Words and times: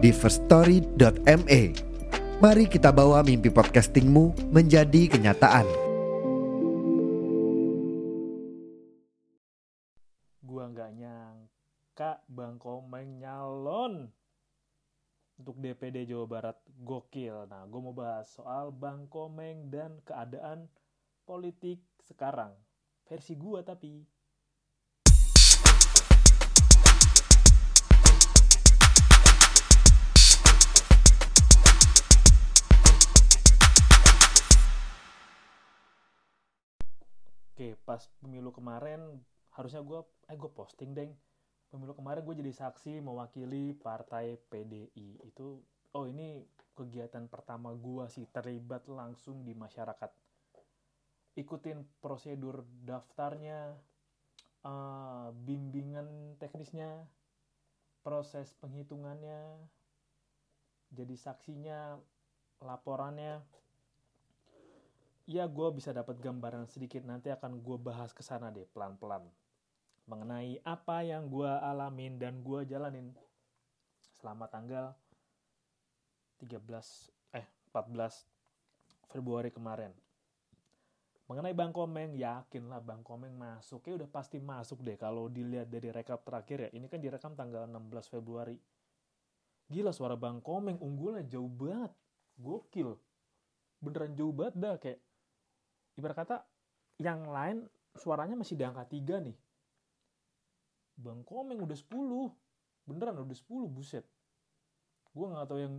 di 0.00 0.16
firststory.me. 0.16 1.62
Mari 2.40 2.64
kita 2.72 2.88
bawa 2.88 3.20
mimpi 3.20 3.52
podcastingmu 3.52 4.48
menjadi 4.48 5.12
kenyataan. 5.12 5.68
Gua 10.40 10.64
nggak 10.72 10.90
nyangka 10.96 12.24
Bang 12.32 12.56
Komeng 12.56 13.20
nyalon 13.20 14.08
untuk 15.36 15.60
DPD 15.60 16.08
Jawa 16.08 16.24
Barat 16.24 16.56
gokil. 16.80 17.44
Nah, 17.52 17.68
gue 17.68 17.80
mau 17.84 17.92
bahas 17.92 18.32
soal 18.32 18.72
Bang 18.72 19.04
Komeng 19.12 19.68
dan 19.68 20.00
keadaan 20.08 20.72
politik 21.28 21.84
sekarang. 22.08 22.56
Versi 23.04 23.36
gua 23.36 23.60
tapi. 23.60 24.00
Oke, 37.60 37.76
pas 37.84 38.00
pemilu 38.24 38.56
kemarin 38.56 39.20
harusnya 39.52 39.84
gue, 39.84 40.00
eh 40.32 40.36
gue 40.40 40.48
posting 40.48 40.96
deng. 40.96 41.12
Pemilu 41.68 41.92
kemarin 41.92 42.24
gue 42.24 42.40
jadi 42.40 42.56
saksi 42.56 43.04
mewakili 43.04 43.76
partai 43.76 44.40
PDI. 44.48 45.20
Itu, 45.28 45.60
oh 45.92 46.08
ini 46.08 46.40
kegiatan 46.72 47.28
pertama 47.28 47.76
gue 47.76 48.08
sih 48.08 48.24
terlibat 48.32 48.88
langsung 48.88 49.44
di 49.44 49.52
masyarakat. 49.52 50.08
Ikutin 51.36 51.84
prosedur 52.00 52.64
daftarnya, 52.80 53.76
uh, 54.64 55.28
bimbingan 55.44 56.40
teknisnya, 56.40 57.04
proses 58.00 58.56
penghitungannya, 58.56 59.68
jadi 60.96 61.12
saksinya, 61.12 62.00
laporannya, 62.64 63.44
ya 65.30 65.46
gue 65.46 65.68
bisa 65.70 65.94
dapat 65.94 66.18
gambaran 66.18 66.66
sedikit 66.66 67.06
nanti 67.06 67.30
akan 67.30 67.62
gue 67.62 67.78
bahas 67.78 68.10
ke 68.10 68.18
sana 68.18 68.50
deh 68.50 68.66
pelan-pelan 68.74 69.22
mengenai 70.10 70.58
apa 70.66 71.06
yang 71.06 71.30
gue 71.30 71.46
alamin 71.46 72.18
dan 72.18 72.42
gue 72.42 72.66
jalanin 72.66 73.14
selama 74.18 74.50
tanggal 74.50 74.90
13 76.42 76.58
eh 77.38 77.46
14 77.70 78.26
Februari 79.14 79.54
kemarin. 79.54 79.94
Mengenai 81.30 81.54
Bang 81.54 81.70
Komeng, 81.70 82.18
yakin 82.18 82.66
lah 82.66 82.82
Bang 82.82 83.06
Komeng 83.06 83.30
masuk. 83.38 83.86
Ya 83.86 83.94
udah 83.94 84.10
pasti 84.10 84.42
masuk 84.42 84.82
deh 84.82 84.98
kalau 84.98 85.30
dilihat 85.30 85.70
dari 85.70 85.94
rekap 85.94 86.26
terakhir 86.26 86.66
ya. 86.66 86.70
Ini 86.74 86.90
kan 86.90 86.98
direkam 86.98 87.38
tanggal 87.38 87.70
16 87.70 88.10
Februari. 88.10 88.58
Gila 89.70 89.94
suara 89.94 90.18
Bang 90.18 90.42
Komeng 90.42 90.82
unggulnya 90.82 91.22
jauh 91.22 91.46
banget. 91.46 91.94
Gokil. 92.34 92.98
Beneran 93.78 94.18
jauh 94.18 94.34
banget 94.34 94.54
dah 94.58 94.74
kayak 94.74 94.98
ibarat 96.00 96.16
kata 96.24 96.36
yang 96.96 97.28
lain 97.28 97.68
suaranya 97.94 98.34
masih 98.34 98.56
di 98.56 98.64
angka 98.64 98.88
3 98.88 99.20
nih. 99.20 99.36
Bang 101.00 101.24
Komeng 101.24 101.60
udah 101.64 101.76
10. 101.76 102.32
Beneran 102.88 103.16
udah 103.20 103.36
10, 103.36 103.68
buset. 103.68 104.04
Gue 105.12 105.26
gak 105.28 105.48
tahu 105.48 105.60
yang 105.60 105.74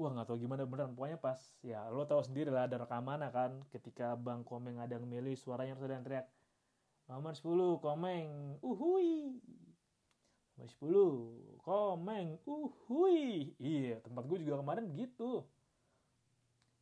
Wah 0.00 0.08
gak 0.16 0.32
tahu 0.32 0.40
gimana 0.40 0.64
beneran. 0.64 0.96
Pokoknya 0.96 1.20
pas 1.20 1.36
ya 1.60 1.84
lo 1.92 2.08
tahu 2.08 2.24
sendiri 2.24 2.48
lah 2.48 2.64
ada 2.64 2.80
rekaman 2.80 3.20
kan. 3.28 3.60
Ketika 3.68 4.16
Bang 4.16 4.40
Komeng 4.40 4.80
ada 4.80 4.96
yang 4.96 5.04
milih 5.04 5.36
suaranya 5.36 5.76
harus 5.76 5.84
ada 5.84 5.94
yang 6.00 6.06
teriak 6.06 6.26
nomor 7.06 7.36
10 7.36 7.76
Komeng. 7.84 8.56
Uhui 8.64 9.36
nomor 10.56 10.70
10 10.80 11.60
Komeng. 11.60 12.40
Uhui 12.48 13.52
iya 13.60 14.00
tempat 14.00 14.24
gue 14.24 14.40
juga 14.40 14.64
kemarin 14.64 14.88
gitu. 14.96 15.44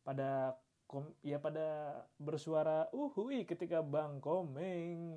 Pada 0.07 0.55
kom, 0.91 1.07
ya 1.23 1.39
pada 1.39 1.95
bersuara 2.19 2.91
uhui 2.91 3.47
ketika 3.47 3.79
Bang 3.79 4.19
Komeng. 4.19 5.15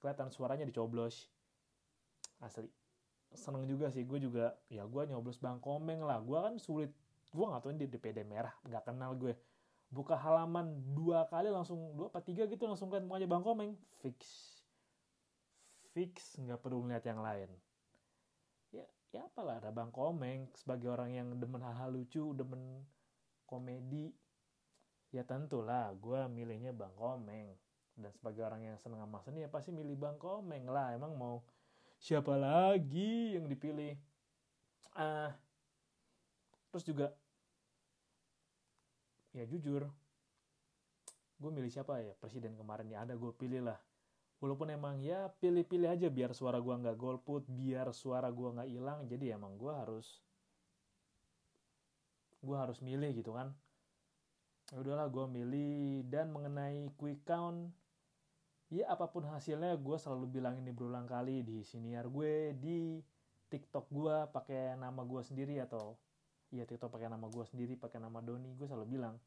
Kelihatan 0.00 0.32
suaranya 0.32 0.64
dicoblos. 0.64 1.28
Asli. 2.40 2.72
Seneng 3.36 3.68
juga 3.68 3.92
sih 3.92 4.02
gue 4.02 4.18
juga 4.18 4.56
ya 4.72 4.88
gue 4.88 5.02
nyoblos 5.12 5.36
Bang 5.36 5.60
Komeng 5.60 6.00
lah. 6.00 6.24
Gue 6.24 6.40
kan 6.40 6.56
sulit 6.56 6.88
gue 7.30 7.44
nggak 7.44 7.62
tahu 7.62 7.76
di 7.76 7.86
DPD 7.86 8.24
merah 8.24 8.56
nggak 8.64 8.88
kenal 8.88 9.12
gue. 9.12 9.36
Buka 9.92 10.16
halaman 10.16 10.80
dua 10.96 11.28
kali 11.28 11.52
langsung 11.52 11.92
dua 11.94 12.08
apa 12.08 12.24
tiga 12.24 12.48
gitu 12.48 12.64
langsung 12.64 12.88
kan 12.88 13.04
aja 13.12 13.28
Bang 13.28 13.44
Komeng. 13.44 13.76
Fix. 14.00 14.18
Fix 15.92 16.40
nggak 16.40 16.64
perlu 16.64 16.80
ngeliat 16.88 17.04
yang 17.04 17.20
lain. 17.20 17.50
Ya 18.72 18.88
ya 19.12 19.28
apalah 19.28 19.60
ada 19.60 19.68
Bang 19.68 19.92
Komeng 19.92 20.48
sebagai 20.56 20.88
orang 20.88 21.12
yang 21.12 21.28
demen 21.36 21.60
hal-hal 21.60 21.92
lucu 21.92 22.32
demen 22.32 22.88
komedi 23.50 24.14
ya 25.10 25.26
tentulah 25.26 25.90
gue 25.98 26.20
milihnya 26.30 26.70
Bang 26.74 26.94
Komeng. 26.94 27.54
Dan 27.98 28.10
sebagai 28.16 28.46
orang 28.46 28.64
yang 28.64 28.76
seneng 28.80 29.02
sama 29.02 29.20
seni 29.20 29.44
ya 29.44 29.50
pasti 29.50 29.74
milih 29.74 29.98
Bang 29.98 30.16
Komeng 30.16 30.70
lah. 30.70 30.94
Emang 30.94 31.18
mau 31.18 31.42
siapa 32.00 32.38
lagi 32.38 33.36
yang 33.36 33.50
dipilih? 33.50 33.98
Ah 34.96 35.02
uh, 35.02 35.30
terus 36.70 36.86
juga 36.86 37.06
ya 39.34 39.46
jujur 39.46 39.86
gue 41.40 41.50
milih 41.50 41.70
siapa 41.70 41.98
ya? 42.02 42.14
Presiden 42.18 42.54
kemarin 42.54 42.88
ya 42.90 43.02
ada 43.02 43.14
gue 43.18 43.32
pilih 43.34 43.66
lah. 43.66 43.78
Walaupun 44.40 44.72
emang 44.72 44.96
ya 45.04 45.28
pilih-pilih 45.36 45.84
aja 45.84 46.08
biar 46.08 46.32
suara 46.32 46.56
gue 46.64 46.72
nggak 46.72 46.96
golput 46.96 47.44
biar 47.44 47.92
suara 47.92 48.32
gue 48.32 48.48
nggak 48.56 48.70
hilang 48.72 49.04
jadi 49.04 49.36
emang 49.36 49.60
gue 49.60 49.68
harus 49.68 50.24
gue 52.40 52.56
harus 52.56 52.80
milih 52.80 53.12
gitu 53.20 53.36
kan 53.36 53.52
udahlah 54.78 55.10
gue 55.10 55.26
milih. 55.26 56.06
Dan 56.06 56.30
mengenai 56.30 56.90
quick 56.94 57.26
count 57.26 57.74
ya 58.70 58.86
apa 58.86 59.10
pun 59.10 59.26
hasilnya 59.26 59.74
gue 59.74 59.96
selalu 59.98 60.30
bilang 60.30 60.54
ini 60.54 60.70
berulang 60.70 61.02
kali 61.02 61.42
di 61.42 61.66
siniar 61.66 62.06
gue 62.06 62.54
di 62.54 63.02
TikTok 63.50 63.90
gue 63.90 64.16
pakai 64.30 64.78
nama 64.78 65.02
gue 65.02 65.18
sendiri 65.26 65.58
atau 65.58 65.98
ya 66.54 66.62
TikTok 66.62 66.86
pakai 66.86 67.10
nama 67.10 67.26
gue 67.26 67.42
sendiri 67.50 67.74
pakai 67.74 67.98
nama 67.98 68.22
Doni 68.22 68.54
gue 68.54 68.66
selalu 68.70 68.86
bilang 68.86 69.18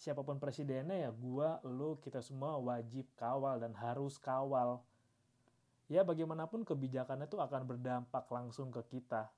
siapa 0.00 0.24
pun 0.24 0.40
presidennya 0.40 0.96
ya 0.96 1.10
gue 1.12 1.48
lo 1.68 2.00
kita 2.00 2.24
semua 2.24 2.56
wajib 2.56 3.04
kawal 3.20 3.60
dan 3.60 3.76
harus 3.76 4.16
kawal. 4.16 4.80
Ya 5.92 6.00
bagaimanapun 6.00 6.64
kebijakannya 6.64 7.28
itu 7.28 7.36
akan 7.36 7.68
berdampak 7.68 8.24
langsung 8.32 8.72
ke 8.72 8.80
kita. 8.88 9.28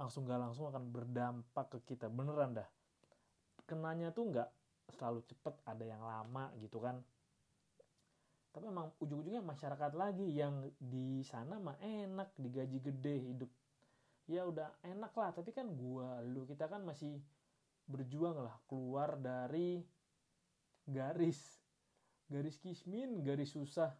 Langsung 0.00 0.24
gak 0.24 0.40
langsung 0.40 0.70
akan 0.70 0.88
berdampak 0.88 1.66
ke 1.68 1.78
kita. 1.92 2.06
Beneran 2.08 2.56
dah 2.56 2.68
kenanya 3.64 4.12
tuh 4.12 4.30
nggak 4.30 4.48
selalu 4.94 5.20
cepet 5.24 5.54
ada 5.64 5.84
yang 5.84 6.02
lama 6.04 6.52
gitu 6.60 6.80
kan. 6.80 7.00
Tapi 8.54 8.70
emang 8.70 8.94
ujung-ujungnya 9.02 9.42
masyarakat 9.42 9.92
lagi 9.98 10.30
yang 10.30 10.70
di 10.78 11.26
sana 11.26 11.58
mah 11.58 11.74
enak 11.82 12.36
digaji 12.38 12.78
gede 12.78 13.16
hidup. 13.34 13.50
Ya 14.30 14.46
udah 14.46 14.70
enak 14.86 15.12
lah 15.16 15.34
tapi 15.34 15.50
kan 15.50 15.68
gua 15.74 16.22
lu 16.22 16.46
kita 16.46 16.70
kan 16.70 16.86
masih 16.86 17.18
berjuang 17.90 18.40
lah 18.40 18.54
keluar 18.70 19.18
dari 19.18 19.82
garis. 20.86 21.40
Garis 22.30 22.56
kismin 22.62 23.26
garis 23.26 23.52
susah. 23.52 23.90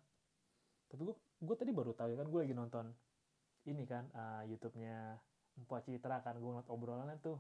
Tapi 0.87 1.03
gua 1.03 1.17
gua 1.43 1.57
tadi 1.59 1.75
baru 1.75 1.93
tahu 1.93 2.15
ya 2.15 2.17
kan 2.17 2.29
gue 2.31 2.41
lagi 2.41 2.57
nonton 2.57 2.87
ini 3.65 3.85
kan 3.89 4.05
uh, 4.13 4.43
YouTube-nya 4.45 5.17
Empat 5.55 5.89
Citra 5.89 6.21
kan 6.21 6.37
gue 6.37 6.51
ngeliat 6.51 6.69
obrolannya 6.69 7.17
tuh 7.23 7.39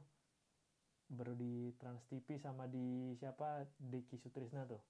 baru 1.14 1.38
di 1.38 1.70
Trans 1.78 2.02
TV 2.10 2.36
sama 2.36 2.66
di 2.66 3.14
siapa? 3.16 3.62
Deki 3.78 4.18
Sutrisna 4.18 4.66
tuh. 4.66 4.82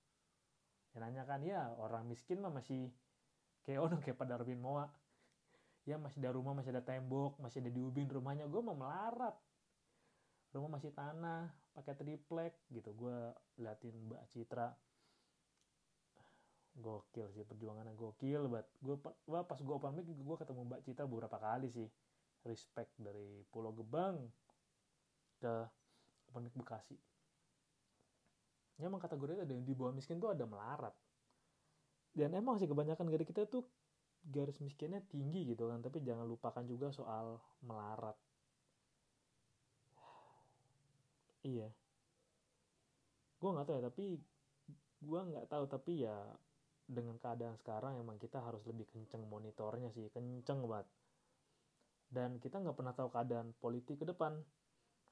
Ya 0.96 1.04
nanya 1.04 1.22
kan 1.28 1.44
ya 1.44 1.74
orang 1.76 2.08
miskin 2.08 2.40
mah 2.40 2.50
masih 2.50 2.88
kayak 3.66 3.80
orang 3.84 4.00
kayak 4.00 4.16
pada 4.16 4.40
Robin 4.40 4.58
Moa. 4.58 4.88
Ya 5.84 6.00
masih 6.00 6.24
ada 6.24 6.32
rumah 6.32 6.56
masih 6.56 6.72
ada 6.72 6.80
tembok 6.80 7.36
masih 7.36 7.60
ada 7.60 7.68
di 7.68 7.84
ubin 7.84 8.08
rumahnya. 8.08 8.48
Gue 8.48 8.64
mau 8.64 8.72
melarat. 8.72 9.36
Rumah 10.56 10.80
masih 10.80 10.94
tanah 10.96 11.52
pakai 11.76 11.94
triplek. 11.98 12.56
Gitu 12.72 12.88
gue 12.96 13.16
liatin 13.60 13.92
Mbak 14.08 14.22
Citra. 14.32 14.72
Gokil 16.74 17.30
sih 17.30 17.46
perjuangannya 17.46 17.94
gokil 17.94 18.50
banget. 18.50 18.66
Gue 18.80 18.96
pas 19.44 19.58
gue 19.60 19.74
open 19.74 19.94
mic 19.94 20.08
gue 20.08 20.36
ketemu 20.40 20.60
Mbak 20.66 20.80
Citra 20.88 21.04
beberapa 21.04 21.36
kali 21.36 21.68
sih. 21.68 21.86
Respect 22.44 22.92
dari 23.00 23.40
Pulau 23.48 23.72
Gebang 23.72 24.28
ke 25.40 25.54
Mic 26.42 26.54
Bekasi. 26.56 26.96
Ya 28.78 28.90
emang 28.90 28.98
kategori 28.98 29.46
ada 29.46 29.52
yang 29.54 29.62
di 29.62 29.74
bawah 29.74 29.94
miskin 29.94 30.18
tuh 30.18 30.34
ada 30.34 30.42
melarat. 30.48 30.94
Dan 32.14 32.34
emang 32.34 32.58
sih 32.58 32.70
kebanyakan 32.70 33.10
dari 33.10 33.26
kita 33.26 33.46
tuh 33.46 33.66
garis 34.24 34.56
miskinnya 34.64 35.04
tinggi 35.04 35.52
gitu 35.52 35.68
kan 35.68 35.84
tapi 35.84 36.00
jangan 36.00 36.24
lupakan 36.24 36.64
juga 36.64 36.88
soal 36.94 37.36
melarat. 37.60 38.16
Iya. 41.44 41.68
Gue 43.36 43.50
nggak 43.52 43.66
tahu 43.68 43.76
ya 43.76 43.82
tapi 43.84 44.04
gue 45.04 45.20
nggak 45.20 45.46
tahu 45.52 45.64
tapi 45.68 45.92
ya 46.08 46.16
dengan 46.88 47.16
keadaan 47.20 47.56
sekarang 47.60 48.00
emang 48.00 48.16
kita 48.16 48.40
harus 48.40 48.64
lebih 48.64 48.88
kenceng 48.88 49.28
monitornya 49.28 49.92
sih 49.92 50.08
kenceng 50.08 50.64
banget. 50.64 50.88
Dan 52.08 52.40
kita 52.40 52.62
nggak 52.62 52.76
pernah 52.78 52.94
tahu 52.96 53.08
keadaan 53.12 53.52
politik 53.60 54.00
ke 54.00 54.06
depan 54.08 54.40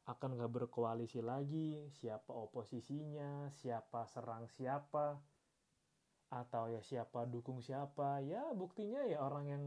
akan 0.02 0.34
nggak 0.34 0.50
berkoalisi 0.50 1.22
lagi 1.22 1.78
siapa 1.94 2.34
oposisinya 2.34 3.46
siapa 3.54 4.02
serang 4.10 4.50
siapa 4.50 5.22
atau 6.32 6.72
ya 6.72 6.81
siapa 6.81 7.28
dukung 7.28 7.60
siapa. 7.60 8.25
Ya 8.25 8.40
buktinya 8.56 9.04
ya 9.04 9.20
orang 9.20 9.44
yang 9.46 9.62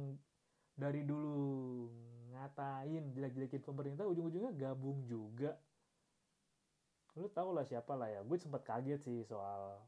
dari 0.76 1.06
dulu 1.06 1.88
ngatain 2.36 3.16
jelek-jelekin 3.16 3.64
pemerintah 3.64 4.04
ujung-ujungnya 4.10 4.52
gabung 4.58 5.06
juga. 5.06 5.56
Lu 7.16 7.32
tau 7.32 7.56
lah 7.56 7.64
siapa 7.64 7.96
lah 7.96 8.12
ya. 8.12 8.20
Gue 8.26 8.42
sempat 8.42 8.66
kaget 8.68 9.00
sih 9.06 9.24
soal 9.24 9.80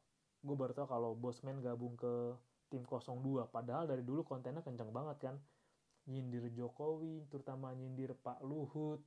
gue 0.46 0.56
baru 0.56 0.72
tau 0.72 0.88
kalau 0.88 1.12
Bosman 1.18 1.60
gabung 1.60 1.98
ke 1.98 2.38
tim 2.70 2.86
02 2.86 3.50
padahal 3.50 3.90
dari 3.90 4.06
dulu 4.06 4.24
kontennya 4.24 4.62
kenceng 4.62 4.94
banget 4.94 5.18
kan. 5.20 5.36
Nyindir 6.08 6.48
Jokowi 6.56 7.28
terutama 7.28 7.76
nyindir 7.76 8.16
Pak 8.16 8.40
Luhut 8.40 9.04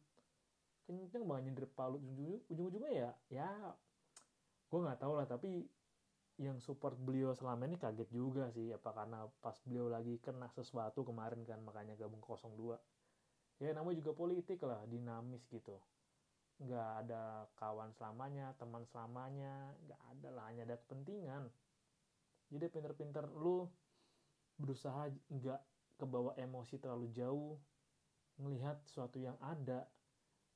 kenceng 0.91 1.25
banget 1.31 1.43
nyindir 1.47 1.67
Pak 1.71 1.89
Luhut 1.95 2.43
ujung-ujungnya 2.51 2.93
ya 2.93 3.11
ya 3.31 3.51
gue 4.71 4.79
nggak 4.83 4.99
tahu 4.99 5.13
lah 5.15 5.27
tapi 5.31 5.71
yang 6.41 6.57
support 6.59 6.97
beliau 6.97 7.37
selama 7.37 7.69
ini 7.69 7.77
kaget 7.77 8.09
juga 8.11 8.49
sih 8.51 8.73
apa 8.73 8.91
karena 8.97 9.29
pas 9.45 9.55
beliau 9.63 9.93
lagi 9.93 10.17
kena 10.19 10.49
sesuatu 10.51 11.05
kemarin 11.05 11.45
kan 11.45 11.61
makanya 11.61 11.95
gabung 12.01 12.25
ke 12.25 12.33
02 12.33 12.81
ya 13.61 13.77
namanya 13.77 14.01
juga 14.01 14.17
politik 14.17 14.65
lah 14.65 14.81
dinamis 14.89 15.45
gitu. 15.53 15.77
Nggak 16.65 16.89
ada 17.05 17.45
kawan 17.61 17.93
selamanya 17.93 18.57
teman 18.57 18.89
selamanya 18.89 19.77
nggak 19.85 20.01
ada 20.17 20.29
lah 20.33 20.45
hanya 20.49 20.65
ada 20.65 20.77
kepentingan. 20.81 21.45
Jadi 22.51 22.67
pinter-pinter 22.73 23.29
lu 23.37 23.69
berusaha 24.57 25.13
nggak 25.29 25.61
kebawa 26.01 26.33
emosi 26.41 26.81
terlalu 26.81 27.13
jauh 27.13 27.61
melihat 28.41 28.81
sesuatu 28.89 29.21
yang 29.21 29.37
ada 29.45 29.85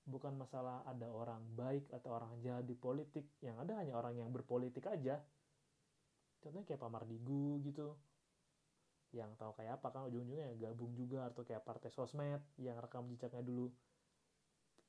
bukan 0.05 0.37
masalah 0.37 0.85
ada 0.85 1.09
orang 1.09 1.41
baik 1.57 1.89
atau 1.89 2.17
orang 2.17 2.37
jahat 2.45 2.65
di 2.69 2.77
politik. 2.77 3.25
Yang 3.41 3.57
ada 3.69 3.73
hanya 3.81 3.95
orang 3.97 4.15
yang 4.21 4.29
berpolitik 4.29 4.85
aja. 4.89 5.21
Contohnya 6.41 6.65
kayak 6.69 6.81
Pak 6.81 6.91
Mardigu 6.93 7.61
gitu. 7.65 7.97
Yang 9.17 9.37
tahu 9.41 9.53
kayak 9.57 9.81
apa 9.81 9.89
kan? 9.89 10.03
Ujung-ujungnya 10.13 10.53
gabung 10.61 10.93
juga 10.93 11.33
atau 11.33 11.43
kayak 11.43 11.65
partai 11.65 11.89
sosmed 11.89 12.43
yang 12.61 12.77
rekam 12.77 13.09
jejaknya 13.09 13.41
dulu 13.41 13.73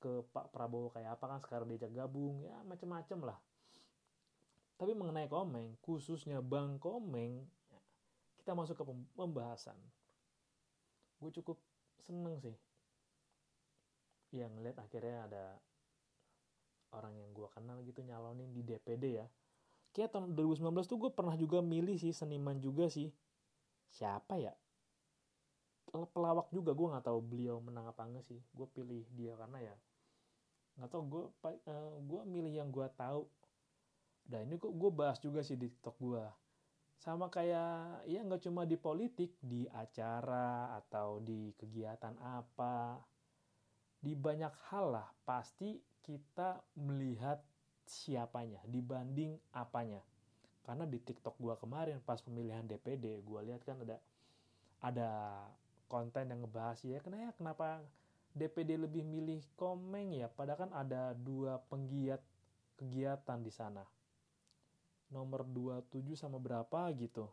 ke 0.03 0.21
Pak 0.35 0.51
Prabowo 0.51 0.91
kayak 0.91 1.15
apa 1.15 1.25
kan? 1.31 1.39
Sekarang 1.39 1.71
diajak 1.71 1.95
gabung. 1.95 2.43
Ya 2.43 2.59
macem-macem 2.67 3.23
lah. 3.23 3.39
Tapi 4.75 4.91
mengenai 4.91 5.31
Komeng 5.31 5.79
khususnya 5.79 6.43
Bang 6.43 6.75
Komeng 6.83 7.47
kita 8.35 8.51
masuk 8.51 8.75
ke 8.75 8.83
pembahasan. 9.15 9.79
Gue 11.23 11.31
cukup 11.31 11.55
seneng 12.03 12.35
sih 12.43 12.64
yang 14.43 14.51
ngeliat 14.55 14.77
akhirnya 14.81 15.27
ada 15.27 15.45
orang 16.95 17.13
yang 17.15 17.29
gue 17.35 17.47
kenal 17.51 17.77
gitu 17.83 18.03
nyalonin 18.03 18.51
di 18.51 18.61
DPD 18.63 19.23
ya. 19.23 19.27
Kayak 19.95 20.15
tahun 20.15 20.35
2019 20.35 20.91
tuh 20.91 20.97
gue 20.99 21.11
pernah 21.11 21.35
juga 21.39 21.63
milih 21.63 21.95
sih 21.95 22.11
seniman 22.11 22.59
juga 22.59 22.91
sih. 22.91 23.11
Siapa 23.91 24.39
ya? 24.39 24.51
Pelawak 25.91 26.51
juga 26.51 26.75
gue 26.75 26.87
nggak 26.91 27.05
tahu 27.07 27.19
beliau 27.23 27.63
menang 27.63 27.87
apa 27.87 28.03
enggak 28.03 28.27
sih. 28.27 28.39
Gue 28.51 28.67
pilih 28.67 29.07
dia 29.15 29.35
karena 29.39 29.71
ya 29.71 29.75
nggak 30.75 30.91
tau 30.91 31.07
gue 31.07 31.23
uh, 31.47 31.95
gue 32.03 32.21
milih 32.27 32.53
yang 32.59 32.69
gue 32.71 32.87
tahu. 32.99 33.23
Dan 34.25 34.51
ini 34.51 34.59
kok 34.59 34.75
gue 34.75 34.91
bahas 34.91 35.21
juga 35.23 35.39
sih 35.45 35.55
di 35.55 35.71
tiktok 35.71 35.95
gue 36.01 36.25
sama 36.95 37.27
kayak 37.29 38.07
ya 38.07 38.23
nggak 38.23 38.41
cuma 38.47 38.63
di 38.63 38.79
politik 38.79 39.35
di 39.43 39.67
acara 39.67 40.73
atau 40.79 41.19
di 41.19 41.51
kegiatan 41.53 42.15
apa 42.17 42.97
di 44.05 44.13
banyak 44.13 44.53
hal 44.69 44.93
lah 44.93 45.07
pasti 45.25 45.81
kita 46.05 46.61
melihat 46.77 47.41
siapanya 47.89 48.61
dibanding 48.69 49.33
apanya 49.57 50.05
karena 50.61 50.85
di 50.85 51.01
TikTok 51.01 51.41
gue 51.41 51.57
kemarin 51.57 51.97
pas 52.05 52.21
pemilihan 52.21 52.61
DPD 52.65 53.25
gue 53.25 53.39
lihat 53.49 53.65
kan 53.65 53.81
ada 53.81 53.97
ada 54.85 55.09
konten 55.89 56.29
yang 56.29 56.45
ngebahas 56.45 56.77
ya 56.85 57.01
kenapa 57.01 57.33
kenapa 57.33 57.67
DPD 58.35 58.75
lebih 58.75 59.07
milih 59.07 59.39
Komeng 59.55 60.11
ya, 60.11 60.27
padahal 60.27 60.67
kan 60.67 60.71
ada 60.75 61.15
dua 61.15 61.63
penggiat 61.71 62.19
kegiatan 62.75 63.39
di 63.39 63.47
sana. 63.47 63.87
Nomor 65.07 65.47
27 65.47 66.19
sama 66.19 66.35
berapa 66.35 66.91
gitu. 66.99 67.31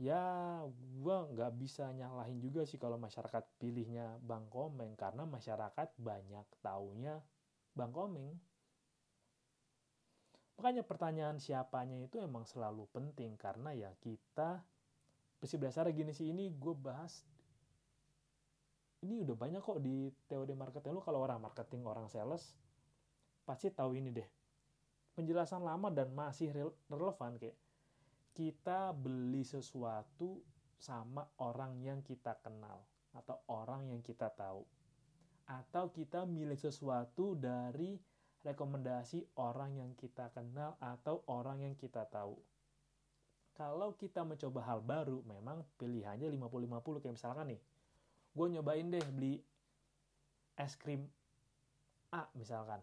Ya, 0.00 0.64
gua 1.04 1.28
nggak 1.28 1.60
bisa 1.60 1.92
nyalahin 1.92 2.40
juga 2.40 2.64
sih 2.64 2.80
kalau 2.80 2.96
masyarakat 2.96 3.44
pilihnya 3.60 4.16
Bang 4.24 4.48
Komeng, 4.48 4.96
karena 4.96 5.28
masyarakat 5.28 5.92
banyak 6.00 6.46
taunya 6.64 7.20
Bang 7.76 7.92
Komeng. 7.92 8.32
Makanya 10.56 10.88
pertanyaan 10.88 11.36
siapanya 11.36 12.00
itu 12.00 12.16
emang 12.16 12.48
selalu 12.48 12.88
penting, 12.96 13.36
karena 13.36 13.76
ya 13.76 13.92
kita, 14.00 14.64
prinsip 15.36 15.60
dasarnya 15.60 15.92
gini 15.92 16.12
sih, 16.16 16.32
ini 16.32 16.48
gue 16.48 16.72
bahas 16.72 17.28
ini 19.00 19.24
udah 19.24 19.36
banyak 19.36 19.60
kok 19.64 19.80
di 19.80 20.12
teori 20.28 20.52
marketing 20.52 20.92
lu 20.92 21.00
kalau 21.00 21.24
orang 21.24 21.40
marketing 21.40 21.88
orang 21.88 22.04
sales 22.12 22.52
pasti 23.48 23.72
tahu 23.72 23.96
ini 23.96 24.12
deh 24.12 24.28
penjelasan 25.16 25.64
lama 25.64 25.88
dan 25.88 26.12
masih 26.12 26.52
relevan 26.88 27.40
kayak 27.40 27.56
kita 28.34 28.94
beli 28.94 29.42
sesuatu 29.42 30.40
sama 30.80 31.28
orang 31.42 31.76
yang 31.84 32.00
kita 32.00 32.40
kenal 32.40 32.80
atau 33.12 33.36
orang 33.50 33.90
yang 33.90 34.00
kita 34.00 34.30
tahu. 34.32 34.64
Atau 35.50 35.90
kita 35.90 36.24
milih 36.24 36.56
sesuatu 36.56 37.34
dari 37.34 37.98
rekomendasi 38.40 39.36
orang 39.36 39.76
yang 39.76 39.92
kita 39.98 40.32
kenal 40.32 40.78
atau 40.80 41.20
orang 41.28 41.60
yang 41.60 41.74
kita 41.76 42.06
tahu. 42.08 42.38
Kalau 43.52 43.92
kita 43.98 44.24
mencoba 44.24 44.64
hal 44.64 44.80
baru 44.80 45.20
memang 45.26 45.66
pilihannya 45.76 46.32
50-50 46.32 47.02
kayak 47.04 47.14
misalkan 47.18 47.46
nih 47.52 47.60
gue 48.30 48.46
nyobain 48.46 48.86
deh 48.86 49.04
beli 49.10 49.42
es 50.54 50.78
krim 50.78 51.02
A 52.14 52.30
misalkan 52.38 52.78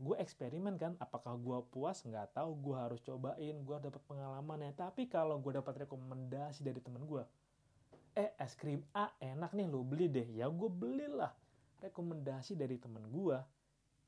gue 0.00 0.16
eksperimen 0.16 0.80
kan 0.80 0.96
apakah 0.96 1.36
gue 1.36 1.60
puas? 1.68 2.00
Nggak 2.00 2.32
tahu 2.32 2.56
gue 2.56 2.76
harus 2.76 3.00
cobain 3.04 3.56
gue 3.60 3.76
dapat 3.76 4.02
pengalaman 4.08 4.64
ya. 4.64 4.72
Tapi 4.88 5.06
kalau 5.12 5.36
gue 5.36 5.60
dapat 5.60 5.84
rekomendasi 5.84 6.64
dari 6.64 6.80
temen 6.80 7.04
gue 7.04 7.22
eh 8.18 8.34
es 8.42 8.58
krim 8.58 8.82
A 8.90 9.14
enak 9.22 9.54
nih 9.54 9.68
lo 9.68 9.84
beli 9.84 10.08
deh. 10.08 10.26
Ya 10.34 10.48
gue 10.48 10.70
belilah 10.72 11.30
rekomendasi 11.84 12.56
dari 12.56 12.80
temen 12.80 13.04
gue 13.12 13.38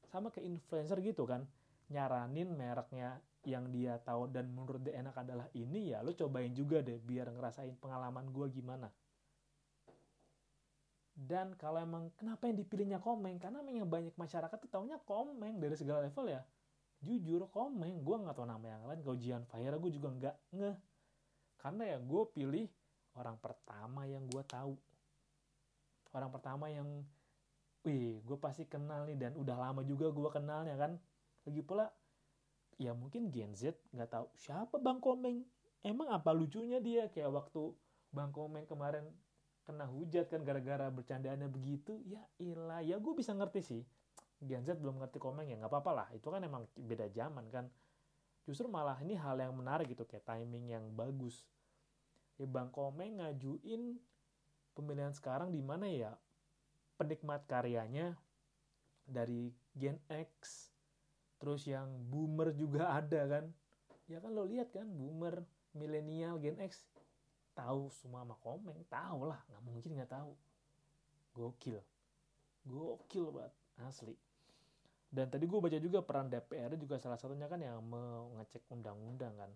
sama 0.08 0.32
ke 0.32 0.40
influencer 0.40 0.99
gitu 1.04 1.28
kan. 1.28 1.44
Nyaranin 1.92 2.56
mereknya 2.56 3.20
yang 3.44 3.68
dia 3.75 3.99
tahu 4.00 4.30
dan 4.30 4.49
menurut 4.54 4.80
dia 4.80 5.02
enak 5.02 5.18
adalah 5.18 5.50
ini 5.58 5.90
ya 5.90 5.99
lo 6.00 6.14
cobain 6.14 6.54
juga 6.54 6.78
deh 6.78 6.99
biar 7.02 7.26
ngerasain 7.34 7.75
pengalaman 7.82 8.30
gue 8.30 8.46
gimana 8.54 8.87
dan 11.12 11.52
kalau 11.61 11.76
emang 11.76 12.09
kenapa 12.16 12.49
yang 12.49 12.57
dipilihnya 12.57 12.99
komeng? 12.99 13.37
Karena 13.37 13.61
memang 13.61 13.85
banyak 13.85 14.16
masyarakat 14.16 14.57
tuh 14.57 14.71
taunya 14.73 14.97
komeng 15.04 15.61
dari 15.61 15.76
segala 15.76 16.09
level 16.09 16.25
ya. 16.33 16.40
Jujur 17.04 17.45
komeng, 17.52 18.00
gue 18.00 18.16
nggak 18.16 18.33
tahu 18.33 18.49
nama 18.49 18.66
yang 18.66 18.83
lain. 18.88 19.00
Kalau 19.04 19.19
Jian 19.21 19.45
Fahira 19.45 19.76
gue 19.76 19.92
juga 19.92 20.09
nggak 20.09 20.37
ngeh. 20.57 20.76
Karena 21.61 21.83
ya 21.85 21.99
gue 22.00 22.23
pilih 22.33 22.66
orang 23.19 23.37
pertama 23.37 24.09
yang 24.09 24.25
gue 24.25 24.42
tahu. 24.49 24.73
Orang 26.16 26.33
pertama 26.33 26.73
yang, 26.73 27.04
wih 27.85 28.21
gue 28.25 28.38
pasti 28.40 28.64
kenal 28.64 29.04
nih 29.04 29.16
dan 29.16 29.33
udah 29.37 29.57
lama 29.57 29.85
juga 29.85 30.09
gue 30.09 30.28
kenalnya 30.33 30.81
kan. 30.81 30.97
Lagi 31.45 31.61
pula, 31.61 31.92
ya 32.81 32.97
mungkin 32.97 33.28
Gen 33.28 33.52
Z 33.52 33.76
nggak 33.92 34.09
tahu 34.09 34.26
siapa 34.33 34.81
Bang 34.81 35.02
Komeng. 35.02 35.45
Emang 35.85 36.09
apa 36.09 36.33
lucunya 36.33 36.81
dia 36.81 37.11
kayak 37.12 37.28
waktu 37.28 37.75
Bang 38.14 38.33
Komeng 38.33 38.64
kemarin 38.64 39.04
kena 39.62 39.87
hujat 39.87 40.26
kan 40.26 40.42
gara-gara 40.42 40.90
bercandaannya 40.90 41.47
begitu 41.47 42.02
ya 42.02 42.23
ilah 42.42 42.83
ya 42.83 42.99
gue 42.99 43.14
bisa 43.14 43.31
ngerti 43.35 43.61
sih. 43.62 43.83
Gen 44.42 44.66
Z 44.66 44.83
belum 44.83 44.99
ngerti 44.99 45.23
komeng 45.23 45.47
ya 45.47 45.54
nggak 45.54 45.71
apa-apa 45.71 45.92
lah. 45.95 46.09
Itu 46.11 46.35
kan 46.35 46.42
emang 46.42 46.66
beda 46.75 47.07
zaman 47.14 47.47
kan. 47.54 47.71
Justru 48.42 48.66
malah 48.66 48.99
ini 48.99 49.14
hal 49.14 49.38
yang 49.38 49.54
menarik 49.54 49.87
gitu 49.95 50.02
kayak 50.02 50.26
timing 50.26 50.75
yang 50.75 50.85
bagus. 50.99 51.47
Ya 52.42 52.50
Bang 52.50 52.75
Komeng 52.75 53.23
ngajuin 53.23 54.02
pemilihan 54.75 55.14
sekarang 55.14 55.54
di 55.54 55.62
mana 55.62 55.87
ya? 55.87 56.19
Penikmat 56.99 57.47
karyanya 57.47 58.19
dari 59.07 59.54
Gen 59.78 60.02
X. 60.11 60.71
Terus 61.38 61.62
yang 61.71 61.87
boomer 62.11 62.50
juga 62.50 62.90
ada 62.99 63.23
kan. 63.31 63.45
Ya 64.11 64.19
kan 64.19 64.35
lo 64.35 64.42
lihat 64.42 64.75
kan 64.75 64.90
boomer 64.90 65.47
milenial 65.71 66.42
Gen 66.42 66.59
X 66.59 66.83
tahu 67.52 67.92
semua 67.92 68.25
sama 68.25 68.37
komeng? 68.40 68.80
Tahu 68.88 69.21
lah 69.28 69.40
nggak 69.49 69.62
mungkin 69.64 69.90
nggak 69.97 70.12
tahu. 70.12 70.32
Gokil. 71.32 71.78
Gokil 72.68 73.26
banget 73.32 73.54
asli. 73.80 74.14
Dan 75.12 75.28
tadi 75.28 75.44
gue 75.44 75.61
baca 75.61 75.76
juga 75.76 76.00
peran 76.00 76.32
DPR 76.32 76.73
juga 76.80 76.97
salah 76.97 77.21
satunya 77.21 77.44
kan 77.44 77.61
yang 77.61 77.85
mengecek 77.85 78.64
undang-undang 78.73 79.37
kan. 79.37 79.52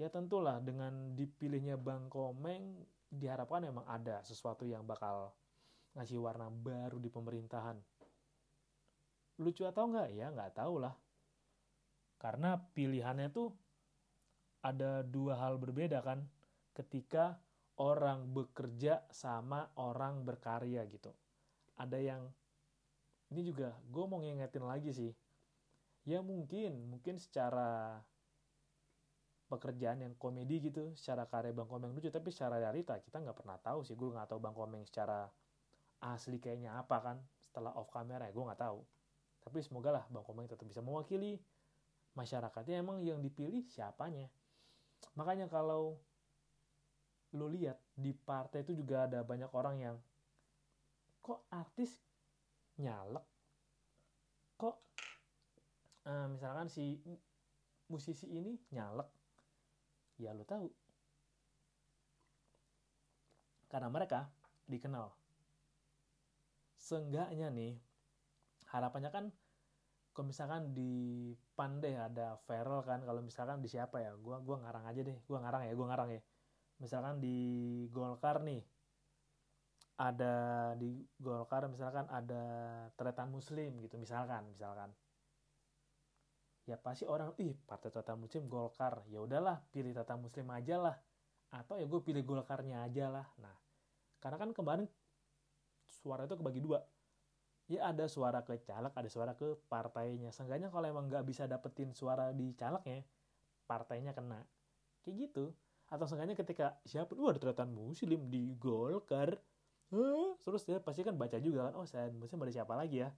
Ya 0.00 0.08
tentulah 0.08 0.60
dengan 0.60 1.12
dipilihnya 1.16 1.76
Bang 1.76 2.08
Komeng 2.08 2.84
diharapkan 3.12 3.64
memang 3.64 3.84
ada 3.84 4.20
sesuatu 4.24 4.64
yang 4.64 4.84
bakal 4.84 5.32
ngasih 5.96 6.20
warna 6.20 6.48
baru 6.48 7.00
di 7.00 7.08
pemerintahan. 7.12 7.76
Lucu 9.40 9.68
atau 9.68 9.92
enggak 9.92 10.08
ya 10.12 10.32
nggak 10.32 10.56
tahu 10.56 10.80
lah. 10.80 10.96
Karena 12.16 12.56
pilihannya 12.56 13.28
tuh 13.28 13.52
ada 14.64 15.04
dua 15.04 15.36
hal 15.36 15.60
berbeda 15.60 16.00
kan 16.00 16.24
ketika 16.76 17.40
orang 17.80 18.28
bekerja 18.36 19.04
sama 19.08 19.72
orang 19.80 20.24
berkarya 20.24 20.84
gitu. 20.88 21.08
Ada 21.80 21.96
yang 21.96 22.22
ini 23.32 23.40
juga 23.48 23.72
gue 23.88 24.04
mau 24.04 24.20
ngingetin 24.20 24.64
lagi 24.64 24.92
sih. 24.92 25.12
Ya 26.06 26.20
mungkin 26.20 26.92
mungkin 26.92 27.16
secara 27.16 27.98
pekerjaan 29.46 30.02
yang 30.02 30.14
komedi 30.18 30.58
gitu 30.58 30.90
secara 30.98 31.26
karya 31.30 31.54
Bang 31.54 31.70
Komeng 31.70 31.94
lucu 31.94 32.10
tapi 32.10 32.34
secara 32.34 32.58
realita 32.58 32.98
kita 32.98 33.22
nggak 33.22 33.36
pernah 33.36 33.58
tahu 33.58 33.82
sih. 33.82 33.96
Gue 33.96 34.12
nggak 34.12 34.30
tahu 34.30 34.40
Bang 34.40 34.54
Komeng 34.54 34.84
secara 34.84 35.26
asli 36.04 36.36
kayaknya 36.36 36.76
apa 36.76 36.96
kan 37.00 37.16
setelah 37.48 37.72
off 37.72 37.88
camera 37.88 38.28
ya 38.28 38.32
gue 38.32 38.44
nggak 38.44 38.60
tahu. 38.60 38.80
Tapi 39.46 39.58
semoga 39.62 39.90
lah 39.94 40.04
Bang 40.12 40.24
Komeng 40.24 40.46
tetap 40.46 40.64
bisa 40.64 40.80
mewakili 40.80 41.38
masyarakatnya. 42.16 42.80
Emang 42.80 43.02
yang 43.04 43.20
dipilih 43.20 43.66
siapanya? 43.68 44.30
Makanya 45.14 45.46
kalau 45.46 46.00
lo 47.36 47.52
lihat 47.52 47.76
di 47.92 48.16
partai 48.16 48.64
itu 48.64 48.72
juga 48.72 49.04
ada 49.04 49.20
banyak 49.20 49.50
orang 49.52 49.76
yang 49.76 49.96
kok 51.20 51.44
artis 51.52 52.00
nyalek? 52.80 53.24
Kok 54.56 54.76
uh, 56.08 56.26
misalkan 56.32 56.72
si 56.72 56.96
musisi 57.92 58.26
ini 58.32 58.56
nyalek? 58.72 59.08
Ya 60.16 60.32
lo 60.32 60.48
tahu. 60.48 60.72
Karena 63.68 63.92
mereka 63.92 64.32
dikenal. 64.64 65.12
Seenggaknya 66.80 67.52
nih 67.52 67.76
harapannya 68.70 69.10
kan 69.12 69.24
kalau 70.16 70.32
misalkan 70.32 70.72
di 70.72 70.92
Pandai 71.52 71.92
ada 71.92 72.40
Feral 72.48 72.80
kan 72.88 73.04
kalau 73.04 73.20
misalkan 73.20 73.60
di 73.60 73.68
siapa 73.68 74.00
ya 74.00 74.16
gua 74.16 74.40
gua 74.40 74.64
ngarang 74.64 74.88
aja 74.88 75.00
deh 75.04 75.16
gua 75.28 75.44
ngarang 75.44 75.68
ya 75.68 75.72
gua 75.76 75.86
ngarang 75.92 76.08
ya 76.16 76.20
misalkan 76.76 77.20
di 77.20 77.36
Golkar 77.88 78.44
nih 78.44 78.60
ada 79.96 80.34
di 80.76 81.00
Golkar 81.16 81.72
misalkan 81.72 82.04
ada 82.12 82.44
Tretan 83.00 83.32
Muslim 83.32 83.80
gitu 83.80 83.96
misalkan 83.96 84.44
misalkan. 84.52 84.92
Ya 86.66 86.76
pasti 86.76 87.06
orang 87.06 87.32
ih 87.40 87.56
partai 87.64 87.88
Tretan 87.88 88.20
Muslim 88.20 88.50
Golkar. 88.50 89.06
Ya 89.08 89.24
udahlah 89.24 89.64
pilih 89.72 89.96
Tretan 89.96 90.20
Muslim 90.20 90.50
aja 90.52 90.76
lah. 90.76 90.96
Atau 91.54 91.80
ya 91.80 91.86
gue 91.88 92.00
pilih 92.04 92.26
Golkarnya 92.26 92.84
aja 92.84 93.08
lah. 93.08 93.26
Nah 93.40 93.56
karena 94.20 94.36
kan 94.36 94.50
kemarin 94.52 94.84
suara 95.88 96.28
itu 96.28 96.36
kebagi 96.36 96.60
dua. 96.60 96.84
Ya 97.66 97.90
ada 97.90 98.06
suara 98.06 98.44
ke 98.44 98.60
caleg 98.62 98.92
ada 98.92 99.08
suara 99.08 99.32
ke 99.32 99.56
partainya. 99.72 100.28
Seenggaknya 100.34 100.68
kalau 100.68 100.86
emang 100.86 101.08
nggak 101.08 101.24
bisa 101.24 101.48
dapetin 101.48 101.96
suara 101.96 102.36
di 102.36 102.52
calegnya 102.52 103.00
partainya 103.64 104.12
kena. 104.12 104.44
Kayak 105.02 105.30
gitu 105.30 105.54
atau 105.86 106.04
seenggaknya 106.06 106.34
ketika 106.34 106.78
siapa? 106.82 107.14
Wah 107.14 107.30
ada 107.34 107.40
Tretan 107.42 107.70
Muslim 107.70 108.26
di 108.30 108.54
Golkar. 108.58 109.38
Huh? 109.86 110.34
terus 110.42 110.66
dia 110.66 110.82
pasti 110.82 111.06
kan 111.06 111.14
baca 111.14 111.38
juga 111.38 111.70
kan 111.70 111.78
oh 111.78 111.86
saya 111.86 112.10
muslim 112.10 112.42
ada 112.42 112.50
siapa 112.50 112.74
lagi 112.74 113.06
ya? 113.06 113.14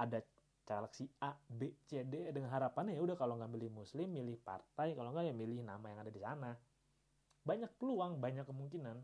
Ada 0.00 0.24
caleg 0.64 0.92
si 0.96 1.04
A 1.20 1.36
B 1.44 1.76
C 1.84 2.08
D 2.08 2.32
dengan 2.32 2.48
harapannya 2.48 2.96
ya 2.96 3.04
udah 3.04 3.20
kalau 3.20 3.36
nggak 3.36 3.52
milih 3.52 3.68
muslim 3.68 4.08
milih 4.08 4.40
partai 4.40 4.96
kalau 4.96 5.12
nggak 5.12 5.28
ya 5.28 5.34
milih 5.36 5.60
nama 5.60 5.84
yang 5.92 6.00
ada 6.00 6.08
di 6.08 6.20
sana. 6.24 6.56
Banyak 7.44 7.76
peluang 7.76 8.16
banyak 8.16 8.48
kemungkinan. 8.48 8.96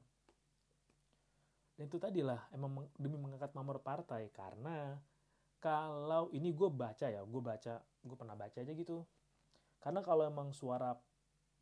Dan 1.77 1.85
itu 1.85 2.01
tadilah 2.01 2.49
emang 2.49 2.89
demi 2.97 3.21
mengangkat 3.21 3.53
nomor 3.53 3.85
partai 3.85 4.33
karena 4.33 4.97
kalau 5.61 6.33
ini 6.33 6.49
gue 6.57 6.73
baca 6.73 7.13
ya 7.13 7.21
gue 7.21 7.43
baca 7.45 7.77
gue 7.77 8.17
pernah 8.17 8.35
baca 8.41 8.57
aja 8.57 8.73
gitu. 8.73 9.05
Karena 9.85 10.01
kalau 10.01 10.25
emang 10.25 10.57
suara 10.57 10.97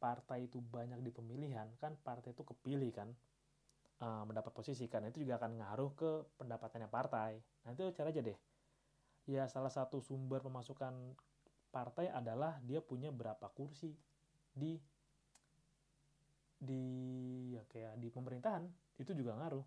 partai 0.01 0.49
itu 0.49 0.65
banyak 0.65 1.05
di 1.05 1.13
pemilihan 1.13 1.69
kan 1.77 1.93
partai 2.01 2.33
itu 2.33 2.43
kepilih 2.43 2.91
kan 2.97 3.13
uh, 4.01 4.25
mendapat 4.25 4.51
posisi 4.51 4.89
karena 4.89 5.13
itu 5.13 5.23
juga 5.23 5.39
akan 5.39 5.61
ngaruh 5.61 5.91
ke 5.95 6.11
pendapatannya 6.41 6.89
partai. 6.89 7.39
Nanti 7.69 7.85
cari 7.93 8.09
aja 8.11 8.23
deh. 8.25 8.39
Ya 9.29 9.47
salah 9.47 9.71
satu 9.71 10.01
sumber 10.01 10.41
pemasukan 10.43 11.15
partai 11.71 12.11
adalah 12.11 12.59
dia 12.67 12.83
punya 12.83 13.15
berapa 13.15 13.47
kursi 13.53 13.95
di 14.51 14.75
di 16.61 16.83
ya 17.57 17.63
kayak 17.71 17.97
di 18.01 18.09
pemerintahan 18.11 18.65
itu 18.99 19.13
juga 19.13 19.37
ngaruh. 19.39 19.65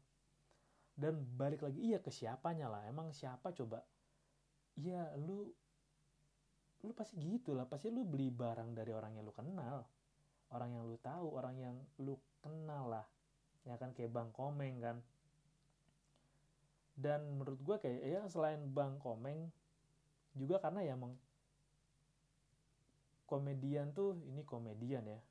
Dan 0.94 1.26
balik 1.38 1.66
lagi 1.66 1.82
iya 1.82 1.98
ke 2.02 2.14
siapanya 2.14 2.70
lah. 2.70 2.82
Emang 2.86 3.14
siapa 3.14 3.54
coba? 3.54 3.82
Ya 4.78 5.14
lu 5.18 5.50
lu 6.84 6.92
pasti 6.92 7.18
gitu 7.22 7.54
lah. 7.56 7.66
Pasti 7.70 7.90
lu 7.90 8.06
beli 8.06 8.30
barang 8.30 8.76
dari 8.78 8.92
orang 8.94 9.18
yang 9.18 9.26
lu 9.26 9.34
kenal. 9.34 9.86
Orang 10.54 10.70
yang 10.70 10.86
lu 10.86 10.98
tahu, 11.02 11.34
orang 11.34 11.56
yang 11.58 11.76
lu 11.98 12.14
kenal 12.46 12.94
lah. 12.94 13.06
Ya 13.66 13.74
kan 13.82 13.90
kayak 13.98 14.14
Bang 14.14 14.30
Komeng 14.30 14.78
kan. 14.78 15.02
Dan 16.94 17.42
menurut 17.42 17.58
gue 17.58 17.76
kayak 17.82 18.00
ya 18.06 18.22
selain 18.30 18.62
Bang 18.70 19.02
Komeng 19.02 19.50
juga 20.38 20.62
karena 20.62 20.86
ya 20.86 20.94
emang 20.94 21.18
komedian 23.26 23.90
tuh 23.98 24.14
ini 24.30 24.46
komedian 24.46 25.10
ya. 25.10 25.22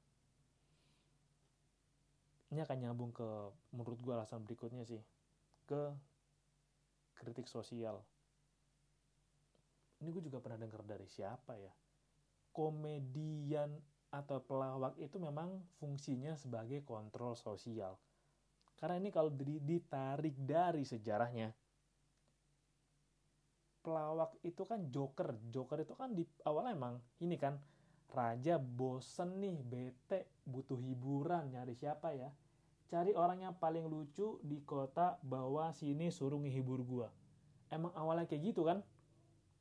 Ini 2.50 2.66
akan 2.66 2.78
nyambung 2.82 3.14
ke 3.14 3.28
menurut 3.70 3.98
gue 4.02 4.12
alasan 4.12 4.42
berikutnya 4.42 4.82
sih 4.82 4.98
ke 5.70 5.94
kritik 7.14 7.46
sosial. 7.46 8.02
Ini 10.02 10.10
gue 10.10 10.22
juga 10.26 10.42
pernah 10.42 10.58
dengar 10.58 10.82
dari 10.82 11.06
siapa 11.06 11.54
ya? 11.54 11.70
Komedian 12.50 13.70
atau 14.12 14.44
pelawak 14.44 14.94
itu 15.00 15.16
memang 15.16 15.64
fungsinya 15.80 16.36
sebagai 16.36 16.84
kontrol 16.84 17.32
sosial 17.32 17.96
karena 18.82 18.98
ini 18.98 19.14
kalau 19.14 19.30
ditarik 19.38 20.34
dari 20.42 20.82
sejarahnya, 20.82 21.54
pelawak 23.78 24.34
itu 24.42 24.66
kan 24.66 24.90
joker. 24.90 25.38
Joker 25.54 25.86
itu 25.86 25.94
kan 25.94 26.10
di 26.18 26.26
awal 26.42 26.74
emang 26.74 26.98
ini 27.22 27.38
kan 27.38 27.62
raja 28.10 28.58
bosen 28.58 29.38
nih, 29.38 29.62
bete, 29.62 30.26
butuh 30.42 30.82
hiburan, 30.82 31.54
nyari 31.54 31.78
siapa 31.78 32.10
ya? 32.10 32.34
Cari 32.90 33.14
orang 33.14 33.46
yang 33.46 33.54
paling 33.54 33.86
lucu 33.86 34.42
di 34.42 34.66
kota 34.66 35.14
bawa 35.22 35.70
sini 35.70 36.10
suruh 36.10 36.42
ngehibur 36.42 36.82
gua. 36.82 37.08
Emang 37.70 37.94
awalnya 37.94 38.26
kayak 38.26 38.50
gitu 38.50 38.66
kan? 38.66 38.82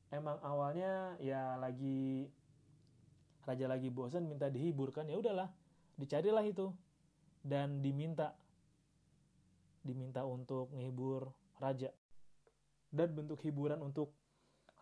Emang 0.10 0.41
awalnya 0.41 1.13
ya 1.22 1.62
lagi 1.62 2.25
raja 3.45 3.65
lagi 3.65 3.89
bosen 3.89 4.29
minta 4.29 4.48
dihiburkan 4.48 5.10
ya 5.10 5.17
udahlah, 5.17 5.50
dicarilah 5.98 6.45
itu 6.45 6.69
dan 7.41 7.81
diminta 7.81 8.38
diminta 9.81 10.21
untuk 10.25 10.69
menghibur 10.74 11.33
raja. 11.57 11.89
Dan 12.91 13.15
bentuk 13.17 13.39
hiburan 13.41 13.81
untuk 13.81 14.13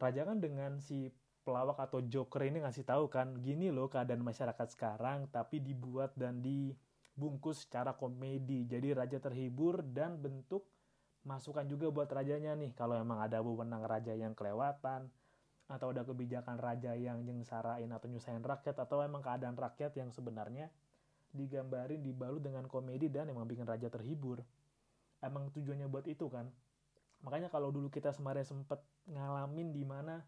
raja 0.01 0.25
kan 0.25 0.41
dengan 0.41 0.81
si 0.81 1.13
pelawak 1.45 1.79
atau 1.79 2.03
joker 2.03 2.43
ini 2.45 2.61
ngasih 2.65 2.83
tahu 2.83 3.07
kan, 3.07 3.39
gini 3.39 3.71
loh 3.71 3.87
keadaan 3.87 4.21
masyarakat 4.25 4.67
sekarang, 4.75 5.29
tapi 5.31 5.61
dibuat 5.63 6.17
dan 6.19 6.41
dibungkus 6.43 7.65
secara 7.65 7.95
komedi. 7.95 8.65
Jadi 8.67 8.91
raja 8.91 9.17
terhibur 9.21 9.85
dan 9.85 10.19
bentuk 10.19 10.67
masukan 11.23 11.63
juga 11.69 11.93
buat 11.93 12.09
rajanya 12.09 12.57
nih. 12.57 12.73
Kalau 12.73 12.97
emang 12.97 13.21
ada 13.21 13.39
wewenang 13.39 13.85
raja 13.85 14.11
yang 14.17 14.33
kelewatan, 14.33 15.07
atau 15.69 15.93
ada 15.93 16.01
kebijakan 16.01 16.57
raja 16.57 16.97
yang 16.97 17.21
nyengsarain 17.21 17.87
atau 17.93 18.09
nyusahin 18.09 18.41
rakyat, 18.41 18.81
atau 18.81 19.05
emang 19.05 19.21
keadaan 19.21 19.53
rakyat 19.53 19.93
yang 19.93 20.09
sebenarnya 20.09 20.73
digambarin, 21.29 22.01
dibalut 22.01 22.41
dengan 22.41 22.65
komedi 22.65 23.05
dan 23.05 23.29
emang 23.29 23.45
bikin 23.45 23.69
raja 23.69 23.85
terhibur. 23.85 24.41
Emang 25.21 25.53
tujuannya 25.53 25.85
buat 25.85 26.09
itu 26.09 26.25
kan. 26.25 26.49
Makanya 27.21 27.53
kalau 27.53 27.69
dulu 27.69 27.93
kita 27.93 28.09
sebenarnya 28.09 28.49
sempet 28.49 28.81
ngalamin 29.05 29.69
di 29.69 29.83
mana 29.85 30.25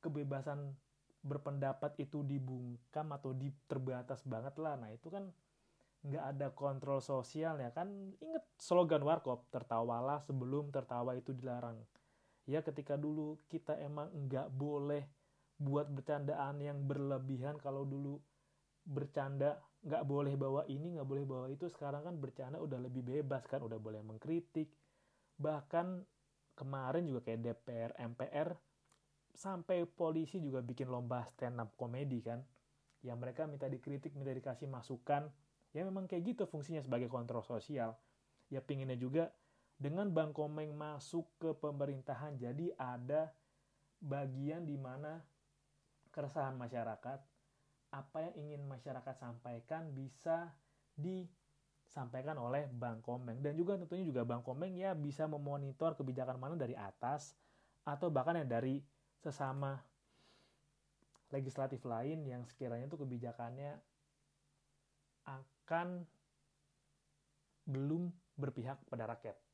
kebebasan 0.00 0.72
berpendapat 1.22 1.94
itu 2.02 2.24
dibungkam 2.24 3.12
atau 3.12 3.36
di 3.36 3.52
terbatas 3.68 4.24
banget 4.24 4.56
lah. 4.56 4.80
Nah 4.80 4.90
itu 4.90 5.12
kan 5.12 5.28
nggak 6.02 6.24
ada 6.34 6.48
kontrol 6.56 7.04
sosial 7.04 7.60
ya 7.60 7.70
kan. 7.70 8.16
Inget 8.24 8.44
slogan 8.56 9.04
warkop 9.04 9.46
tertawalah 9.52 10.22
sebelum 10.24 10.72
tertawa 10.72 11.12
itu 11.12 11.30
dilarang 11.36 11.78
ya 12.46 12.60
ketika 12.62 12.98
dulu 12.98 13.38
kita 13.46 13.78
emang 13.78 14.10
nggak 14.26 14.50
boleh 14.50 15.06
buat 15.62 15.86
bercandaan 15.86 16.58
yang 16.58 16.82
berlebihan 16.82 17.54
kalau 17.62 17.86
dulu 17.86 18.18
bercanda 18.82 19.62
nggak 19.82 20.04
boleh 20.06 20.34
bawa 20.38 20.62
ini 20.70 20.98
nggak 20.98 21.06
boleh 21.06 21.24
bawa 21.26 21.46
itu 21.50 21.66
sekarang 21.70 22.06
kan 22.06 22.14
bercanda 22.18 22.58
udah 22.58 22.78
lebih 22.82 23.02
bebas 23.02 23.46
kan 23.46 23.62
udah 23.62 23.78
boleh 23.78 24.02
mengkritik. 24.02 24.70
Bahkan 25.38 25.86
kemarin 26.54 27.02
juga 27.06 27.26
kayak 27.26 27.40
DPR 27.42 27.90
MPR 27.98 28.54
sampai 29.32 29.88
polisi 29.88 30.38
juga 30.38 30.60
bikin 30.60 30.86
lomba 30.86 31.26
stand 31.34 31.58
up 31.62 31.74
komedi 31.74 32.22
kan. 32.22 32.42
Yang 33.02 33.18
mereka 33.18 33.42
minta 33.50 33.66
dikritik 33.66 34.14
minta 34.14 34.30
dikasih 34.30 34.70
masukan. 34.70 35.30
Ya 35.74 35.82
memang 35.82 36.06
kayak 36.06 36.36
gitu 36.36 36.42
fungsinya 36.46 36.82
sebagai 36.82 37.10
kontrol 37.10 37.42
sosial. 37.42 37.98
Ya 38.50 38.62
pinginnya 38.62 38.94
juga 38.94 39.34
dengan 39.82 40.06
Bang 40.14 40.30
Komeng 40.30 40.70
masuk 40.78 41.26
ke 41.42 41.50
pemerintahan 41.58 42.38
jadi 42.38 42.70
ada 42.78 43.34
bagian 43.98 44.62
di 44.62 44.78
mana 44.78 45.18
keresahan 46.14 46.54
masyarakat 46.54 47.18
apa 47.90 48.18
yang 48.30 48.34
ingin 48.46 48.62
masyarakat 48.70 49.14
sampaikan 49.18 49.90
bisa 49.90 50.54
disampaikan 50.94 52.38
oleh 52.38 52.70
Bang 52.70 53.02
Komeng 53.02 53.42
dan 53.42 53.58
juga 53.58 53.74
tentunya 53.74 54.06
juga 54.06 54.22
Bang 54.22 54.46
Komeng 54.46 54.78
ya 54.78 54.94
bisa 54.94 55.26
memonitor 55.26 55.98
kebijakan 55.98 56.38
mana 56.38 56.54
dari 56.54 56.78
atas 56.78 57.34
atau 57.82 58.06
bahkan 58.06 58.38
ya 58.38 58.46
dari 58.46 58.78
sesama 59.18 59.82
legislatif 61.34 61.82
lain 61.82 62.22
yang 62.22 62.46
sekiranya 62.46 62.86
itu 62.86 63.02
kebijakannya 63.02 63.82
akan 65.26 66.06
belum 67.66 68.10
berpihak 68.38 68.78
pada 68.86 69.10
rakyat. 69.10 69.51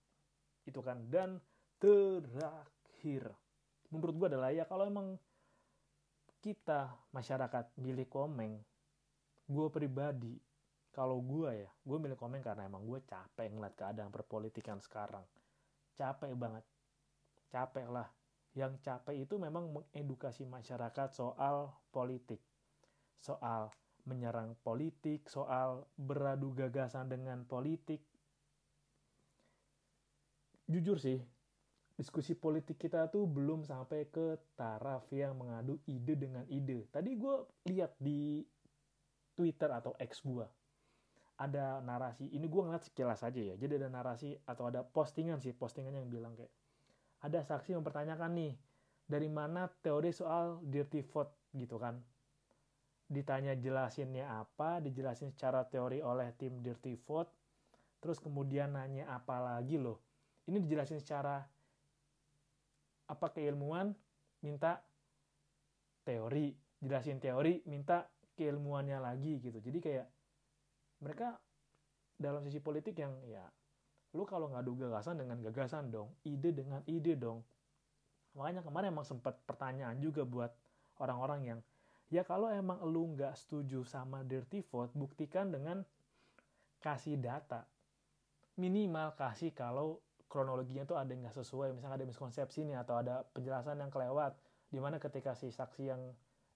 Itu 0.68 0.84
kan. 0.84 1.08
Dan 1.08 1.40
terakhir, 1.80 3.32
menurut 3.88 4.14
gue 4.20 4.26
adalah 4.36 4.52
ya 4.52 4.68
kalau 4.68 4.84
emang 4.84 5.16
kita 6.44 6.92
masyarakat 7.10 7.74
milih 7.80 8.06
komeng, 8.06 8.60
gue 9.48 9.66
pribadi, 9.72 10.36
kalau 10.92 11.22
gue 11.22 11.64
ya, 11.64 11.70
gue 11.70 11.98
milih 11.98 12.18
komeng 12.18 12.42
karena 12.42 12.66
emang 12.66 12.82
gue 12.84 13.00
capek 13.06 13.54
ngeliat 13.54 13.74
keadaan 13.78 14.10
perpolitikan 14.10 14.82
sekarang. 14.82 15.22
Capek 15.94 16.34
banget. 16.34 16.64
Capek 17.50 17.86
lah. 17.86 18.08
Yang 18.56 18.82
capek 18.82 19.22
itu 19.22 19.38
memang 19.38 19.70
mengedukasi 19.70 20.42
masyarakat 20.46 21.14
soal 21.14 21.70
politik. 21.94 22.42
Soal 23.22 23.70
menyerang 24.08 24.56
politik, 24.64 25.28
soal 25.28 25.84
beradu 25.94 26.56
gagasan 26.56 27.12
dengan 27.12 27.44
politik. 27.44 28.07
Jujur 30.68 31.00
sih, 31.00 31.16
diskusi 31.96 32.36
politik 32.36 32.76
kita 32.76 33.08
tuh 33.08 33.24
belum 33.24 33.64
sampai 33.64 34.04
ke 34.12 34.36
taraf 34.52 35.08
yang 35.08 35.32
mengadu 35.40 35.80
ide 35.88 36.12
dengan 36.12 36.44
ide. 36.52 36.84
Tadi 36.92 37.16
gue 37.16 37.36
lihat 37.72 37.96
di 37.96 38.44
Twitter 39.32 39.72
atau 39.72 39.96
X 39.96 40.20
gue, 40.28 40.44
ada 41.40 41.80
narasi, 41.80 42.28
ini 42.28 42.44
gue 42.44 42.60
ngeliat 42.60 42.84
sekilas 42.84 43.24
aja 43.24 43.40
ya, 43.40 43.56
jadi 43.56 43.80
ada 43.80 43.88
narasi 43.88 44.36
atau 44.44 44.68
ada 44.68 44.84
postingan 44.84 45.40
sih, 45.40 45.56
postingan 45.56 45.96
yang 45.96 46.10
bilang 46.12 46.36
kayak, 46.36 46.52
ada 47.24 47.40
saksi 47.40 47.72
mempertanyakan 47.78 48.36
nih, 48.36 48.52
dari 49.08 49.30
mana 49.32 49.72
teori 49.80 50.12
soal 50.12 50.60
dirty 50.66 51.00
vote 51.00 51.32
gitu 51.56 51.80
kan, 51.80 51.96
ditanya 53.08 53.56
jelasinnya 53.56 54.28
apa, 54.28 54.84
dijelasin 54.84 55.32
secara 55.32 55.64
teori 55.64 56.04
oleh 56.04 56.28
tim 56.36 56.60
Dirty 56.60 56.92
Vote, 57.08 57.32
terus 58.04 58.20
kemudian 58.20 58.76
nanya 58.76 59.08
apa 59.08 59.40
lagi 59.40 59.80
loh. 59.80 60.07
Ini 60.48 60.58
dijelasin 60.64 60.98
secara 60.98 61.44
apa 63.08 63.26
keilmuan, 63.32 63.92
minta 64.44 64.80
teori, 66.04 66.56
jelasin 66.80 67.20
teori, 67.20 67.60
minta 67.68 68.08
keilmuannya 68.36 68.98
lagi 69.00 69.36
gitu. 69.44 69.60
Jadi 69.60 69.78
kayak 69.78 70.06
mereka 71.04 71.36
dalam 72.18 72.42
sisi 72.48 72.58
politik 72.58 72.98
yang 72.98 73.14
ya 73.28 73.44
lu 74.16 74.24
kalau 74.24 74.48
ngadu 74.48 74.72
gagasan 74.74 75.20
dengan 75.20 75.36
gagasan 75.44 75.92
dong, 75.92 76.08
ide 76.24 76.50
dengan 76.56 76.80
ide 76.88 77.12
dong. 77.14 77.44
Makanya 78.32 78.64
kemarin 78.64 78.90
emang 78.96 79.04
sempat 79.04 79.36
pertanyaan 79.44 80.00
juga 80.00 80.24
buat 80.24 80.48
orang-orang 80.96 81.40
yang 81.44 81.60
Ya 82.08 82.24
kalau 82.24 82.48
emang 82.48 82.80
lu 82.88 83.12
nggak 83.12 83.36
setuju 83.36 83.84
sama 83.84 84.24
dirty 84.24 84.64
vote, 84.64 84.96
buktikan 84.96 85.52
dengan 85.52 85.84
kasih 86.80 87.20
data. 87.20 87.68
Minimal 88.56 89.12
kasih 89.12 89.52
kalau 89.52 90.00
kronologinya 90.28 90.84
tuh 90.84 91.00
ada 91.00 91.08
yang 91.10 91.24
nggak 91.24 91.36
sesuai, 91.40 91.72
misalnya 91.72 92.04
ada 92.04 92.06
miskonsepsi 92.06 92.68
nih 92.68 92.76
atau 92.78 93.00
ada 93.00 93.24
penjelasan 93.32 93.80
yang 93.80 93.88
kelewat, 93.88 94.36
di 94.68 94.78
mana 94.78 95.00
ketika 95.00 95.32
si 95.32 95.48
saksi 95.48 95.82
yang 95.88 96.00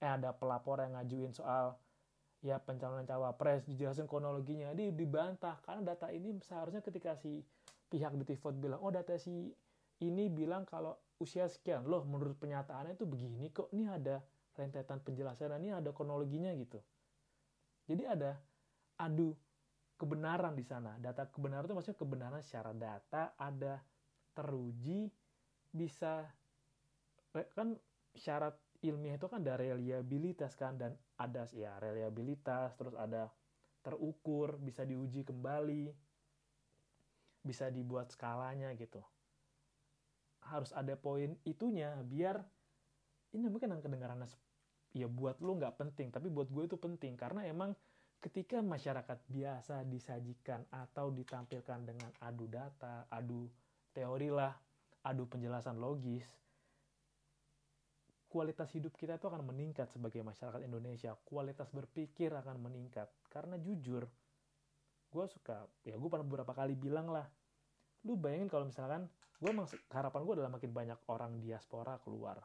eh 0.03 0.11
ada 0.11 0.37
pelapor 0.37 0.85
yang 0.85 0.99
ngajuin 0.99 1.33
soal 1.33 1.81
ya 2.43 2.59
pencalonan 2.59 3.07
cawapres 3.07 3.65
dijelasin 3.65 4.05
kronologinya, 4.05 4.75
dia 4.75 4.91
dibantah. 4.93 5.63
Karena 5.63 5.95
data 5.95 6.11
ini 6.11 6.37
seharusnya 6.43 6.83
ketika 6.85 7.17
si 7.17 7.41
pihak 7.89 8.13
vote 8.13 8.59
bilang 8.59 8.81
oh 8.83 8.91
data 8.91 9.15
si 9.17 9.53
ini 10.03 10.27
bilang 10.29 10.67
kalau 10.67 10.99
usia 11.23 11.47
sekian. 11.47 11.87
Loh 11.87 12.03
menurut 12.03 12.35
penyataannya 12.43 12.99
itu 12.99 13.07
begini 13.07 13.55
kok. 13.55 13.71
Ini 13.71 13.87
ada 13.89 14.19
rentetan 14.59 15.01
penjelasan 15.01 15.55
ini 15.63 15.73
ada 15.73 15.95
kronologinya 15.95 16.51
gitu. 16.59 16.83
Jadi 17.87 18.03
ada 18.05 18.37
adu 18.99 19.33
kebenaran 20.03 20.59
di 20.59 20.67
sana. 20.67 20.99
Data 20.99 21.31
kebenaran 21.31 21.71
itu 21.71 21.79
maksudnya 21.79 21.99
kebenaran 22.03 22.43
secara 22.43 22.75
data 22.75 23.39
ada 23.39 23.79
teruji 24.35 25.07
bisa 25.71 26.27
kan 27.55 27.79
syarat 28.19 28.59
ilmiah 28.83 29.17
itu 29.17 29.31
kan 29.31 29.41
ada 29.41 29.55
reliabilitas 29.57 30.59
kan 30.59 30.75
dan 30.75 30.93
ada 31.17 31.47
ya 31.55 31.79
reliabilitas 31.79 32.75
terus 32.75 32.99
ada 32.99 33.31
terukur 33.81 34.59
bisa 34.59 34.83
diuji 34.83 35.23
kembali 35.25 35.89
bisa 37.43 37.71
dibuat 37.73 38.13
skalanya 38.13 38.75
gitu 38.77 39.01
harus 40.43 40.75
ada 40.75 40.99
poin 40.99 41.39
itunya 41.47 41.95
biar 42.05 42.43
ini 43.33 43.47
mungkin 43.49 43.73
yang 43.73 43.83
kedengarannya 43.83 44.29
ya 44.93 45.09
buat 45.09 45.41
lo 45.41 45.57
nggak 45.57 45.79
penting 45.79 46.13
tapi 46.13 46.29
buat 46.29 46.51
gue 46.53 46.69
itu 46.69 46.77
penting 46.77 47.17
karena 47.17 47.49
emang 47.49 47.73
ketika 48.23 48.63
masyarakat 48.63 49.19
biasa 49.27 49.83
disajikan 49.91 50.63
atau 50.71 51.11
ditampilkan 51.11 51.83
dengan 51.83 52.11
adu 52.23 52.47
data, 52.47 53.11
adu 53.11 53.51
teori 53.91 54.31
lah, 54.31 54.55
adu 55.03 55.27
penjelasan 55.27 55.83
logis, 55.83 56.23
kualitas 58.31 58.71
hidup 58.79 58.95
kita 58.95 59.19
itu 59.19 59.27
akan 59.27 59.43
meningkat 59.43 59.91
sebagai 59.91 60.23
masyarakat 60.23 60.63
Indonesia. 60.63 61.19
Kualitas 61.27 61.69
berpikir 61.75 62.31
akan 62.31 62.63
meningkat. 62.63 63.11
Karena 63.27 63.59
jujur, 63.59 64.07
gue 65.11 65.25
suka, 65.27 65.67
ya 65.83 65.99
gue 65.99 66.09
pernah 66.09 66.25
beberapa 66.25 66.55
kali 66.55 66.79
bilang 66.79 67.11
lah, 67.11 67.27
lu 68.07 68.15
bayangin 68.15 68.47
kalau 68.47 68.71
misalkan, 68.71 69.11
gue 69.43 69.51
harapan 69.91 70.21
gue 70.23 70.35
adalah 70.39 70.53
makin 70.55 70.71
banyak 70.71 70.99
orang 71.11 71.43
diaspora 71.43 71.99
keluar 72.07 72.39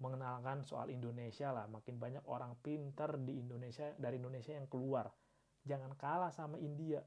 mengenalkan 0.00 0.64
soal 0.64 0.88
Indonesia 0.88 1.52
lah. 1.52 1.68
Makin 1.68 2.00
banyak 2.00 2.24
orang 2.26 2.56
pintar 2.64 3.20
di 3.20 3.38
Indonesia 3.38 3.92
dari 4.00 4.16
Indonesia 4.16 4.56
yang 4.56 4.66
keluar. 4.66 5.12
Jangan 5.62 5.92
kalah 5.94 6.32
sama 6.32 6.56
India. 6.56 7.04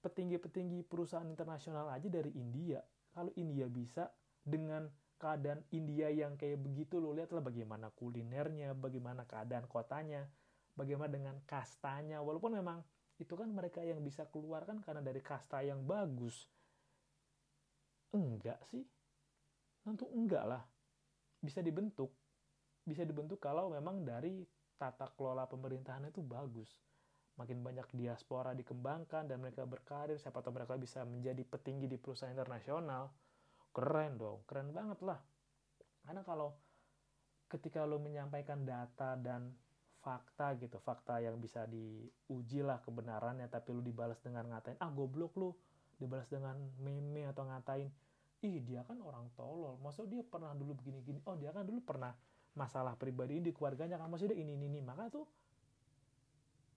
Petinggi-petinggi 0.00 0.82
perusahaan 0.88 1.28
internasional 1.28 1.92
aja 1.92 2.08
dari 2.08 2.32
India. 2.34 2.80
Kalau 3.12 3.28
India 3.36 3.68
bisa 3.68 4.08
dengan 4.40 4.88
keadaan 5.20 5.60
India 5.76 6.08
yang 6.08 6.40
kayak 6.40 6.62
begitu 6.62 6.96
lo 7.02 7.12
lihatlah 7.12 7.44
bagaimana 7.44 7.92
kulinernya, 7.92 8.72
bagaimana 8.72 9.28
keadaan 9.28 9.68
kotanya, 9.68 10.24
bagaimana 10.72 11.12
dengan 11.12 11.36
kastanya. 11.44 12.24
Walaupun 12.24 12.56
memang 12.56 12.80
itu 13.20 13.34
kan 13.36 13.50
mereka 13.52 13.84
yang 13.84 14.00
bisa 14.00 14.24
keluar 14.32 14.64
kan 14.64 14.80
karena 14.80 15.04
dari 15.04 15.20
kasta 15.20 15.60
yang 15.60 15.84
bagus. 15.84 16.48
Enggak 18.16 18.64
sih. 18.64 18.88
Tentu 19.84 20.08
enggak 20.14 20.48
lah 20.48 20.62
bisa 21.38 21.62
dibentuk 21.62 22.10
bisa 22.88 23.04
dibentuk 23.04 23.36
kalau 23.36 23.68
memang 23.68 24.00
dari 24.00 24.48
tata 24.80 25.12
kelola 25.12 25.44
pemerintahan 25.44 26.08
itu 26.08 26.24
bagus. 26.24 26.72
Makin 27.36 27.60
banyak 27.60 27.86
diaspora 27.94 28.56
dikembangkan 28.56 29.28
dan 29.28 29.38
mereka 29.38 29.68
berkarir 29.68 30.16
siapa 30.16 30.40
tahu 30.40 30.56
mereka 30.56 30.80
bisa 30.80 31.04
menjadi 31.04 31.44
petinggi 31.44 31.86
di 31.86 32.00
perusahaan 32.00 32.32
internasional. 32.32 33.12
Keren 33.70 34.16
dong 34.16 34.42
keren 34.48 34.72
banget 34.72 35.04
lah. 35.04 35.20
Karena 36.02 36.24
kalau 36.24 36.56
ketika 37.52 37.84
lo 37.84 38.00
menyampaikan 38.00 38.64
data 38.64 39.14
dan 39.20 39.52
fakta 40.00 40.56
gitu 40.56 40.80
fakta 40.80 41.20
yang 41.20 41.36
bisa 41.36 41.68
diuji 41.68 42.64
lah 42.64 42.80
kebenarannya 42.80 43.50
tapi 43.50 43.76
lo 43.76 43.82
dibalas 43.82 44.16
dengan 44.22 44.46
ngatain 44.46 44.78
ah 44.78 44.88
goblok 44.94 45.34
lo 45.36 45.58
dibalas 45.98 46.30
dengan 46.30 46.54
meme 46.78 47.26
atau 47.26 47.44
ngatain 47.44 47.90
ih 48.44 48.62
dia 48.62 48.86
kan 48.86 48.98
orang 49.02 49.30
tolol. 49.34 49.78
Maksud 49.82 50.06
dia 50.06 50.22
pernah 50.22 50.54
dulu 50.54 50.78
begini 50.78 51.02
gini 51.02 51.18
oh 51.26 51.34
dia 51.34 51.50
kan 51.50 51.66
dulu 51.66 51.82
pernah 51.82 52.14
masalah 52.54 52.94
pribadi 52.94 53.42
di 53.42 53.50
keluarganya 53.50 53.98
kan. 53.98 54.10
Maksudnya 54.10 54.38
ini 54.38 54.54
ini 54.54 54.66
ini. 54.70 54.80
Maka 54.82 55.10
tuh 55.10 55.26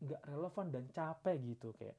nggak 0.02 0.21
relevan 0.26 0.67
dan 0.74 0.86
capek 0.89 1.38
gitu 1.45 1.69
kayak. 1.78 1.97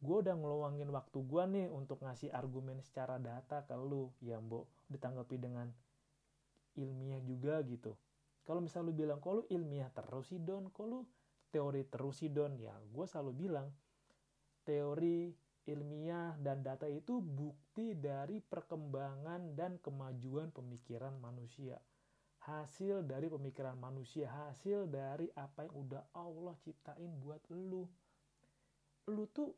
Gue 0.00 0.24
udah 0.24 0.32
ngeluangin 0.32 0.88
waktu 0.88 1.18
gue 1.20 1.42
nih 1.44 1.66
untuk 1.68 2.00
ngasih 2.00 2.32
argumen 2.32 2.80
secara 2.80 3.20
data 3.20 3.68
ke 3.68 3.76
lu 3.76 4.08
ya 4.24 4.40
mbok. 4.40 4.64
Ditanggapi 4.88 5.36
dengan 5.36 5.68
ilmiah 6.80 7.20
juga 7.20 7.60
gitu. 7.68 7.92
Kalau 8.48 8.64
misal 8.64 8.88
lu 8.88 8.96
bilang 8.96 9.20
kalau 9.20 9.44
ilmiah 9.52 9.92
terus 9.92 10.32
sih 10.32 10.40
don? 10.40 10.72
Kalau 10.72 11.04
teori 11.52 11.84
terus 11.84 12.24
sih 12.24 12.32
don? 12.32 12.56
Ya 12.56 12.72
gue 12.72 13.04
selalu 13.04 13.32
bilang 13.36 13.68
teori 14.64 15.36
ilmiah 15.68 16.34
dan 16.40 16.64
data 16.64 16.88
itu 16.88 17.20
bukti 17.80 17.96
dari 17.96 18.44
perkembangan 18.44 19.56
dan 19.56 19.80
kemajuan 19.80 20.52
pemikiran 20.52 21.16
manusia. 21.16 21.80
Hasil 22.44 23.08
dari 23.08 23.32
pemikiran 23.32 23.72
manusia 23.80 24.28
hasil 24.28 24.84
dari 24.84 25.32
apa 25.32 25.64
yang 25.64 25.88
udah 25.88 26.04
Allah 26.12 26.52
ciptain 26.60 27.08
buat 27.24 27.40
lu. 27.48 27.88
Lu 29.08 29.24
tuh 29.32 29.56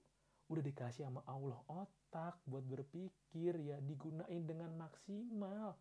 udah 0.55 0.63
dikasih 0.63 1.03
sama 1.03 1.27
Allah 1.27 1.59
otak 1.67 2.39
buat 2.47 2.63
berpikir 2.63 3.59
ya 3.59 3.83
digunain 3.83 4.47
dengan 4.47 4.71
maksimal. 4.79 5.75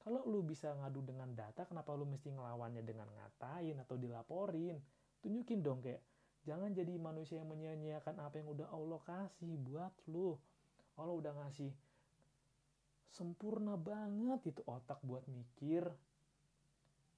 Kalau 0.00 0.24
lu 0.24 0.40
bisa 0.48 0.72
ngadu 0.80 1.04
dengan 1.04 1.28
data 1.36 1.68
kenapa 1.68 1.92
lu 1.92 2.08
mesti 2.08 2.32
ngelawannya 2.32 2.80
dengan 2.88 3.12
ngatain 3.20 3.76
atau 3.84 4.00
dilaporin? 4.00 4.80
Tunjukin 5.20 5.60
dong 5.60 5.84
kayak 5.84 6.00
jangan 6.40 6.72
jadi 6.72 6.96
manusia 6.96 7.44
yang 7.44 7.52
menyia-nyiakan 7.52 8.16
apa 8.16 8.40
yang 8.40 8.48
udah 8.48 8.72
Allah 8.72 9.00
kasih 9.04 9.60
buat 9.60 9.92
lu 10.08 10.40
Allah 10.96 11.14
udah 11.16 11.32
ngasih 11.44 11.72
sempurna 13.12 13.80
banget 13.80 14.52
itu 14.52 14.60
otak 14.68 15.00
buat 15.00 15.24
mikir 15.28 15.88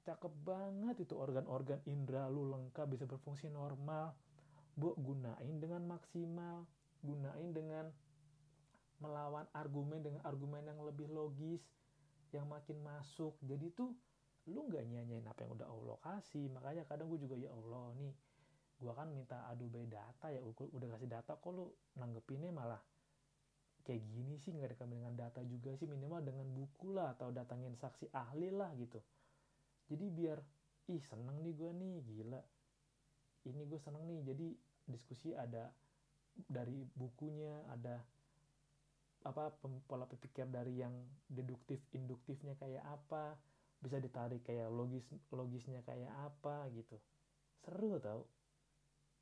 cakep 0.07 0.33
banget 0.41 1.05
itu 1.05 1.13
organ-organ 1.19 1.85
indera 1.85 2.31
lu 2.33 2.49
lengkap 2.49 2.87
bisa 2.89 3.05
berfungsi 3.05 3.53
normal. 3.53 4.17
Bu 4.79 4.95
gunain 4.95 5.59
dengan 5.59 5.85
maksimal 5.85 6.65
gunain 7.03 7.51
dengan 7.51 7.91
melawan 8.99 9.47
argumen 9.55 10.03
dengan 10.03 10.23
argumen 10.27 10.65
yang 10.67 10.81
lebih 10.83 11.11
logis 11.11 11.61
yang 12.33 12.49
makin 12.49 12.79
masuk. 12.81 13.37
Jadi 13.45 13.75
tuh 13.75 13.91
lu 14.49 14.65
nggak 14.71 14.87
nyanyain 14.87 15.27
apa 15.29 15.45
yang 15.45 15.59
udah 15.59 15.69
Allah 15.69 15.99
kasih. 16.01 16.49
Makanya 16.57 16.89
kadang 16.89 17.11
gue 17.13 17.21
juga 17.21 17.37
ya 17.37 17.53
Allah 17.53 17.93
nih 18.01 18.15
gue 18.79 18.93
kan 18.95 19.11
minta 19.11 19.43
adu 19.51 19.67
data 19.91 20.31
ya 20.31 20.39
udah 20.39 20.89
kasih 20.95 21.11
data 21.11 21.35
kok 21.35 21.51
lu 21.51 21.67
nanggepinnya 21.99 22.55
malah 22.55 22.79
kayak 23.89 24.05
gini 24.13 24.37
sih 24.45 24.53
nggak 24.53 24.77
ada 24.77 24.85
dengan 24.85 25.17
data 25.17 25.41
juga 25.49 25.73
sih 25.81 25.89
minimal 25.89 26.21
dengan 26.21 26.45
buku 26.53 26.93
lah 26.93 27.17
atau 27.17 27.33
datangin 27.33 27.73
saksi 27.73 28.13
ahli 28.13 28.53
lah 28.53 28.69
gitu. 28.77 29.01
Jadi 29.89 30.05
biar 30.13 30.37
ih 30.93 31.01
seneng 31.01 31.41
nih 31.41 31.57
gue 31.57 31.71
nih 31.73 31.95
gila. 32.05 32.43
Ini 33.49 33.65
gue 33.65 33.81
seneng 33.81 34.05
nih. 34.05 34.21
Jadi 34.29 34.49
diskusi 34.85 35.33
ada 35.33 35.73
dari 36.37 36.85
bukunya 36.85 37.65
ada 37.73 37.97
apa 39.25 39.51
pola 39.89 40.05
pikir 40.05 40.53
dari 40.53 40.85
yang 40.85 40.93
deduktif 41.25 41.81
induktifnya 41.97 42.55
kayak 42.61 42.85
apa 42.85 43.41
bisa 43.81 43.99
ditarik 43.99 44.45
kayak 44.45 44.69
logis 44.69 45.09
logisnya 45.33 45.81
kayak 45.89 46.13
apa 46.13 46.69
gitu. 46.77 47.01
Seru 47.65 47.97
tau 47.97 48.29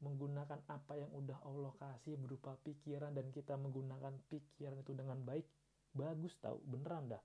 menggunakan 0.04 0.60
apa 0.68 0.92
yang 1.00 1.08
udah 1.16 1.40
Allah 1.48 1.72
kasih 1.80 2.20
berupa 2.20 2.52
pikiran 2.60 3.16
dan 3.16 3.32
kita 3.32 3.56
menggunakan 3.56 4.12
pikiran 4.28 4.76
itu 4.76 4.92
dengan 4.92 5.16
baik 5.24 5.48
bagus 5.96 6.36
tau 6.36 6.60
beneran 6.68 7.08
dah. 7.08 7.22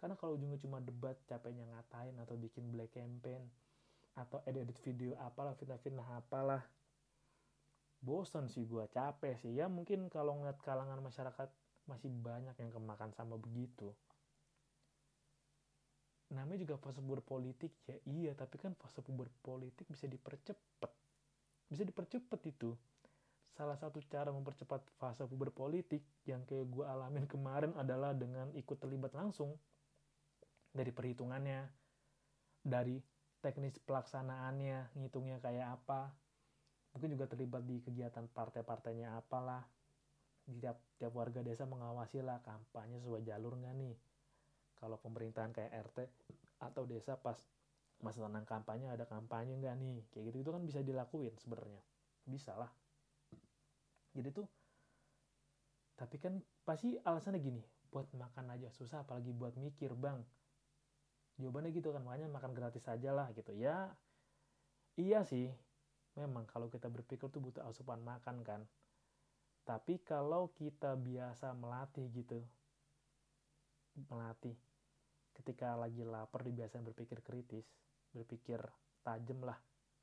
Karena 0.00 0.14
kalau 0.16 0.38
ujungnya 0.38 0.56
cuma 0.62 0.80
debat 0.80 1.18
capeknya 1.28 1.68
ngatain 1.68 2.16
atau 2.22 2.38
bikin 2.40 2.72
black 2.72 2.96
campaign 2.96 3.44
atau 4.16 4.40
edit-edit 4.48 4.78
video 4.82 5.12
apalah 5.20 5.52
fitnah-fitnah 5.54 6.08
apalah 6.18 6.62
bosan 8.00 8.48
sih 8.48 8.64
gue 8.64 8.86
capek 8.88 9.36
sih. 9.42 9.52
Ya 9.52 9.68
mungkin 9.68 10.08
kalau 10.08 10.38
ngeliat 10.40 10.62
kalangan 10.64 11.02
masyarakat 11.04 11.50
masih 11.84 12.08
banyak 12.08 12.56
yang 12.56 12.72
kemakan 12.72 13.12
sama 13.12 13.36
begitu. 13.36 13.92
Namanya 16.32 16.64
juga 16.64 16.76
fase 16.80 17.00
berpolitik 17.00 17.72
ya 17.88 17.96
iya 18.08 18.32
tapi 18.32 18.56
kan 18.56 18.72
fase 18.76 19.00
berpolitik 19.04 19.88
bisa 19.88 20.04
dipercepat 20.04 20.92
bisa 21.68 21.84
dipercepat 21.84 22.40
itu. 22.48 22.72
Salah 23.52 23.76
satu 23.76 24.00
cara 24.08 24.30
mempercepat 24.32 24.80
fase 24.96 25.26
berpolitik 25.28 26.00
yang 26.24 26.46
kayak 26.48 26.68
gue 26.70 26.84
alamin 26.86 27.26
kemarin 27.26 27.74
adalah 27.74 28.14
dengan 28.14 28.48
ikut 28.54 28.78
terlibat 28.78 29.12
langsung 29.12 29.52
dari 30.70 30.94
perhitungannya 30.94 31.66
dari 32.62 33.02
teknis 33.42 33.76
pelaksanaannya 33.82 34.94
ngitungnya 34.98 35.42
kayak 35.42 35.80
apa. 35.80 36.10
Mungkin 36.94 37.18
juga 37.18 37.26
terlibat 37.30 37.62
di 37.66 37.82
kegiatan 37.82 38.26
partai-partainya 38.30 39.18
apalah. 39.18 39.62
Di 40.48 40.56
tiap 40.64 40.80
tiap 40.96 41.12
warga 41.12 41.44
desa 41.44 41.68
mengawasi 41.68 42.24
lah 42.24 42.40
kampanye 42.40 43.02
sesuai 43.04 43.26
jalur 43.26 43.58
nggak 43.58 43.74
nih. 43.76 43.96
Kalau 44.78 44.96
pemerintahan 45.02 45.52
kayak 45.52 45.72
RT 45.90 45.98
atau 46.62 46.86
desa 46.86 47.18
pas 47.18 47.38
masa 47.98 48.22
tenang 48.22 48.46
kampanye 48.46 48.86
ada 48.90 49.04
kampanye 49.04 49.58
nggak 49.58 49.74
nih? 49.78 49.98
Kayak 50.14 50.24
gitu 50.32 50.36
itu 50.46 50.50
kan 50.54 50.62
bisa 50.62 50.80
dilakuin 50.82 51.34
sebenarnya. 51.38 51.82
Bisa 52.26 52.54
lah. 52.54 52.70
Jadi 54.14 54.28
tuh 54.34 54.46
tapi 55.98 56.14
kan 56.22 56.38
pasti 56.62 56.94
alasannya 57.02 57.42
gini 57.42 57.62
buat 57.90 58.06
makan 58.14 58.54
aja 58.54 58.70
susah 58.70 59.02
apalagi 59.02 59.34
buat 59.34 59.58
mikir 59.58 59.98
bang 59.98 60.22
jawabannya 61.42 61.74
gitu 61.74 61.90
kan 61.90 62.06
makanya 62.06 62.30
makan 62.30 62.54
gratis 62.54 62.86
aja 62.86 63.10
lah 63.10 63.30
gitu. 63.34 63.50
Ya 63.54 63.94
iya 64.98 65.22
sih. 65.26 65.50
Memang 66.18 66.50
kalau 66.50 66.66
kita 66.66 66.90
berpikir 66.90 67.30
tuh 67.30 67.38
butuh 67.38 67.62
asupan 67.66 68.02
makan 68.02 68.42
kan. 68.42 68.66
Tapi 69.62 70.02
kalau 70.02 70.50
kita 70.54 70.98
biasa 70.98 71.54
melatih 71.54 72.10
gitu 72.10 72.42
melatih 74.06 74.54
ketika 75.34 75.74
lagi 75.74 76.06
lapar 76.06 76.46
dibiasakan 76.46 76.86
berpikir 76.86 77.18
kritis 77.26 77.66
berpikir 78.12 78.60
tajam 79.04 79.44
lah 79.44 79.58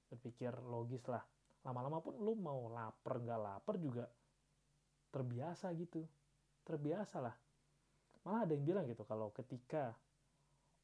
berpikir 0.10 0.54
logis 0.66 1.04
lah 1.10 1.22
lama-lama 1.66 2.02
pun 2.02 2.18
lu 2.22 2.38
mau 2.38 2.70
lapar 2.70 3.22
nggak 3.22 3.42
lapar 3.42 3.76
juga 3.82 4.06
terbiasa 5.10 5.74
gitu 5.74 6.06
terbiasa 6.66 7.18
lah 7.22 7.36
malah 8.26 8.46
ada 8.46 8.54
yang 8.54 8.66
bilang 8.66 8.86
gitu 8.90 9.06
kalau 9.06 9.34
ketika 9.34 9.94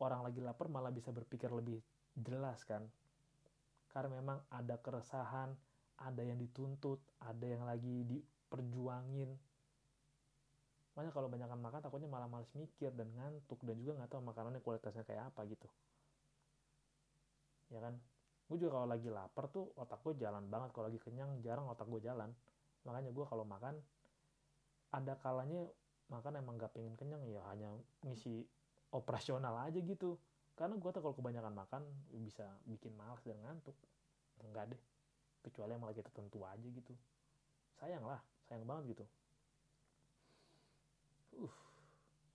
orang 0.01 0.25
lagi 0.25 0.41
lapar 0.41 0.69
malah 0.69 0.89
bisa 0.89 1.13
berpikir 1.13 1.53
lebih 1.53 1.77
jelas 2.17 2.65
kan 2.65 2.85
karena 3.91 4.23
memang 4.23 4.39
ada 4.47 4.79
keresahan, 4.79 5.51
ada 5.99 6.21
yang 6.23 6.39
dituntut, 6.39 7.03
ada 7.19 7.43
yang 7.43 7.67
lagi 7.67 8.07
diperjuangin. 8.07 9.29
Makanya 10.95 11.11
kalau 11.11 11.27
banyakkan 11.27 11.59
makan 11.59 11.79
takutnya 11.83 12.07
malah 12.07 12.27
males 12.31 12.51
mikir 12.55 12.91
dan 12.95 13.11
ngantuk 13.15 13.59
dan 13.63 13.75
juga 13.79 13.99
nggak 13.99 14.11
tahu 14.15 14.23
makanannya 14.23 14.63
kualitasnya 14.63 15.03
kayak 15.03 15.31
apa 15.31 15.43
gitu. 15.47 15.67
Ya 17.71 17.79
kan? 17.79 17.95
Gue 18.51 18.59
juga 18.59 18.83
kalau 18.83 18.87
lagi 18.91 19.07
lapar 19.07 19.47
tuh 19.47 19.71
otak 19.79 20.03
gue 20.03 20.19
jalan 20.19 20.43
banget. 20.51 20.75
Kalau 20.75 20.91
lagi 20.91 20.99
kenyang 20.99 21.39
jarang 21.39 21.71
otak 21.71 21.87
gue 21.87 22.03
jalan. 22.03 22.29
Makanya 22.83 23.15
gue 23.15 23.25
kalau 23.25 23.47
makan 23.47 23.79
ada 24.91 25.15
kalanya 25.23 25.63
makan 26.11 26.43
emang 26.43 26.59
gak 26.59 26.75
pengen 26.75 26.99
kenyang 26.99 27.23
ya 27.23 27.39
hanya 27.47 27.71
ngisi 28.03 28.43
operasional 28.91 29.55
aja 29.63 29.79
gitu. 29.79 30.19
Karena 30.59 30.75
gue 30.75 30.91
tau 30.91 30.99
kalau 30.99 31.15
kebanyakan 31.15 31.55
makan 31.55 31.83
bisa 32.19 32.43
bikin 32.67 32.91
malas 32.99 33.23
dan 33.23 33.39
ngantuk. 33.39 33.73
Enggak 34.43 34.75
deh. 34.75 34.81
Kecuali 35.41 35.73
yang 35.73 35.87
lagi 35.87 36.03
tertentu 36.03 36.43
aja 36.43 36.67
gitu. 36.67 36.93
Sayang 37.79 38.03
lah 38.03 38.19
sayang 38.51 38.67
banget 38.67 38.99
gitu. 38.99 39.05
Uh 41.39 41.55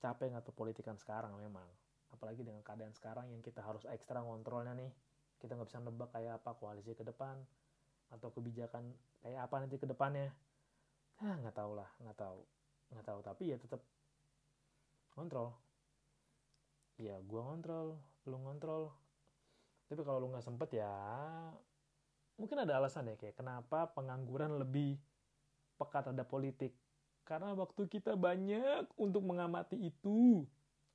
capek 0.01 0.33
nggak 0.33 0.45
tuh 0.49 0.57
politikan 0.57 0.97
sekarang 0.97 1.37
memang. 1.37 1.67
Apalagi 2.15 2.41
dengan 2.41 2.63
keadaan 2.65 2.95
sekarang 2.97 3.29
yang 3.29 3.43
kita 3.45 3.61
harus 3.61 3.85
ekstra 3.91 4.23
ngontrolnya 4.23 4.73
nih 4.73 4.89
kita 5.41 5.55
nggak 5.55 5.69
bisa 5.69 5.81
nebak 5.85 6.11
kayak 6.13 6.41
apa 6.41 6.57
koalisi 6.57 6.97
ke 6.97 7.05
depan 7.05 7.37
atau 8.13 8.29
kebijakan 8.33 8.95
kayak 9.21 9.41
apa 9.47 9.55
nanti 9.63 9.77
ke 9.77 9.87
depannya. 9.89 10.33
Ah 11.21 11.37
nggak 11.41 11.57
tahu 11.57 11.73
lah 11.77 11.91
nggak 12.01 12.19
tahu 12.19 12.41
nggak 12.95 13.07
tahu. 13.07 13.19
Tapi 13.25 13.43
ya 13.53 13.57
tetap 13.59 13.83
kontrol 15.13 15.57
ya 16.97 17.21
gue 17.21 17.41
ngontrol 17.41 17.97
lu 18.29 18.37
ngontrol. 18.41 18.93
Tapi 19.87 20.03
kalau 20.03 20.19
lu 20.25 20.29
nggak 20.33 20.45
sempet 20.45 20.81
ya 20.81 20.93
mungkin 22.37 22.57
ada 22.61 22.77
alasan 22.77 23.09
ya 23.09 23.17
kayak 23.17 23.37
kenapa 23.37 23.89
pengangguran 23.97 24.61
lebih 24.61 25.01
pekat 25.77 26.11
terhadap 26.11 26.29
politik? 26.29 26.73
Karena 27.27 27.53
waktu 27.59 27.91
kita 27.91 28.15
banyak 28.15 28.87
untuk 28.97 29.23
mengamati 29.27 29.77
itu. 29.77 30.47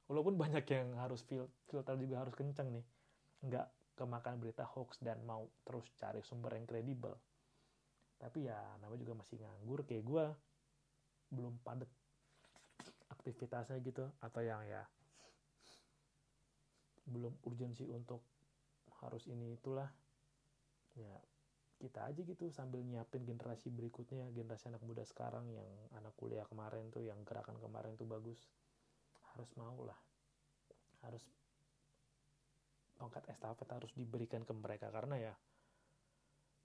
Walaupun 0.07 0.35
banyak 0.35 0.67
yang 0.67 0.95
harus 0.99 1.23
filter 1.71 1.95
juga 1.95 2.23
harus 2.23 2.35
kenceng 2.35 2.67
nih. 2.71 2.85
Nggak 3.47 3.67
kemakan 3.95 4.39
berita 4.41 4.65
hoax 4.65 4.99
dan 5.03 5.21
mau 5.27 5.45
terus 5.67 5.85
cari 5.99 6.23
sumber 6.23 6.55
yang 6.57 6.65
kredibel. 6.65 7.13
Tapi 8.21 8.47
ya 8.47 8.57
namanya 8.81 9.01
juga 9.01 9.13
masih 9.21 9.41
nganggur. 9.41 9.83
Kayak 9.85 10.03
gue 10.05 10.25
belum 11.33 11.53
padat 11.65 11.89
aktivitasnya 13.11 13.81
gitu. 13.81 14.05
Atau 14.21 14.41
yang 14.45 14.61
ya 14.65 14.85
belum 17.09 17.33
urgensi 17.49 17.89
untuk 17.89 18.21
harus 19.01 19.25
ini 19.27 19.57
itulah. 19.57 19.89
Ya 20.95 21.13
kita 21.81 22.05
aja 22.05 22.21
gitu 22.21 22.45
sambil 22.53 22.85
nyiapin 22.85 23.25
generasi 23.25 23.73
berikutnya 23.73 24.29
generasi 24.37 24.69
anak 24.69 24.85
muda 24.85 25.01
sekarang 25.01 25.49
yang 25.49 25.65
anak 25.97 26.13
kuliah 26.13 26.45
kemarin 26.45 26.93
tuh 26.93 27.01
yang 27.01 27.17
gerakan 27.25 27.57
kemarin 27.57 27.97
tuh 27.97 28.05
bagus. 28.05 28.37
Harus 29.33 29.49
mau 29.57 29.81
lah. 29.81 29.97
Harus 31.01 31.25
tongkat 33.01 33.25
estafet 33.33 33.65
harus 33.65 33.89
diberikan 33.97 34.45
ke 34.45 34.53
mereka 34.53 34.93
karena 34.93 35.17
ya 35.17 35.33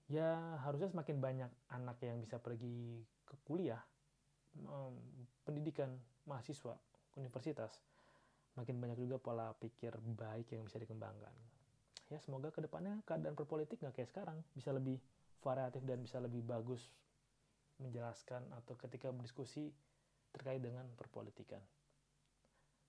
ya 0.07 0.61
harusnya 0.61 0.93
semakin 0.93 1.17
banyak 1.17 1.51
anak 1.73 1.97
yang 2.05 2.21
bisa 2.21 2.37
pergi 2.37 3.01
ke 3.25 3.35
kuliah 3.43 3.81
pendidikan 5.43 5.97
mahasiswa 6.29 6.77
universitas 7.17 7.81
makin 8.53 8.77
banyak 8.77 9.01
juga 9.01 9.17
pola 9.17 9.49
pikir 9.57 9.97
baik 9.97 10.53
yang 10.53 10.63
bisa 10.69 10.77
dikembangkan 10.77 11.33
ya 12.13 12.21
semoga 12.21 12.53
ke 12.53 12.61
depannya 12.61 13.01
keadaan 13.03 13.35
perpolitik 13.35 13.81
nggak 13.81 13.97
kayak 13.97 14.09
sekarang 14.13 14.37
bisa 14.53 14.69
lebih 14.71 15.01
variatif 15.41 15.81
dan 15.83 15.99
bisa 15.99 16.21
lebih 16.21 16.45
bagus 16.45 16.87
menjelaskan 17.77 18.41
atau 18.57 18.73
ketika 18.77 19.13
berdiskusi 19.13 19.69
terkait 20.33 20.61
dengan 20.61 20.85
perpolitikan. 20.97 21.61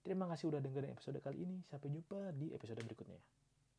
Terima 0.05 0.25
kasih 0.31 0.49
udah 0.49 0.61
dengerin 0.63 0.97
episode 0.97 1.21
kali 1.21 1.45
ini. 1.45 1.61
Sampai 1.69 1.93
jumpa 1.93 2.33
di 2.33 2.53
episode 2.57 2.81
berikutnya. 2.81 3.21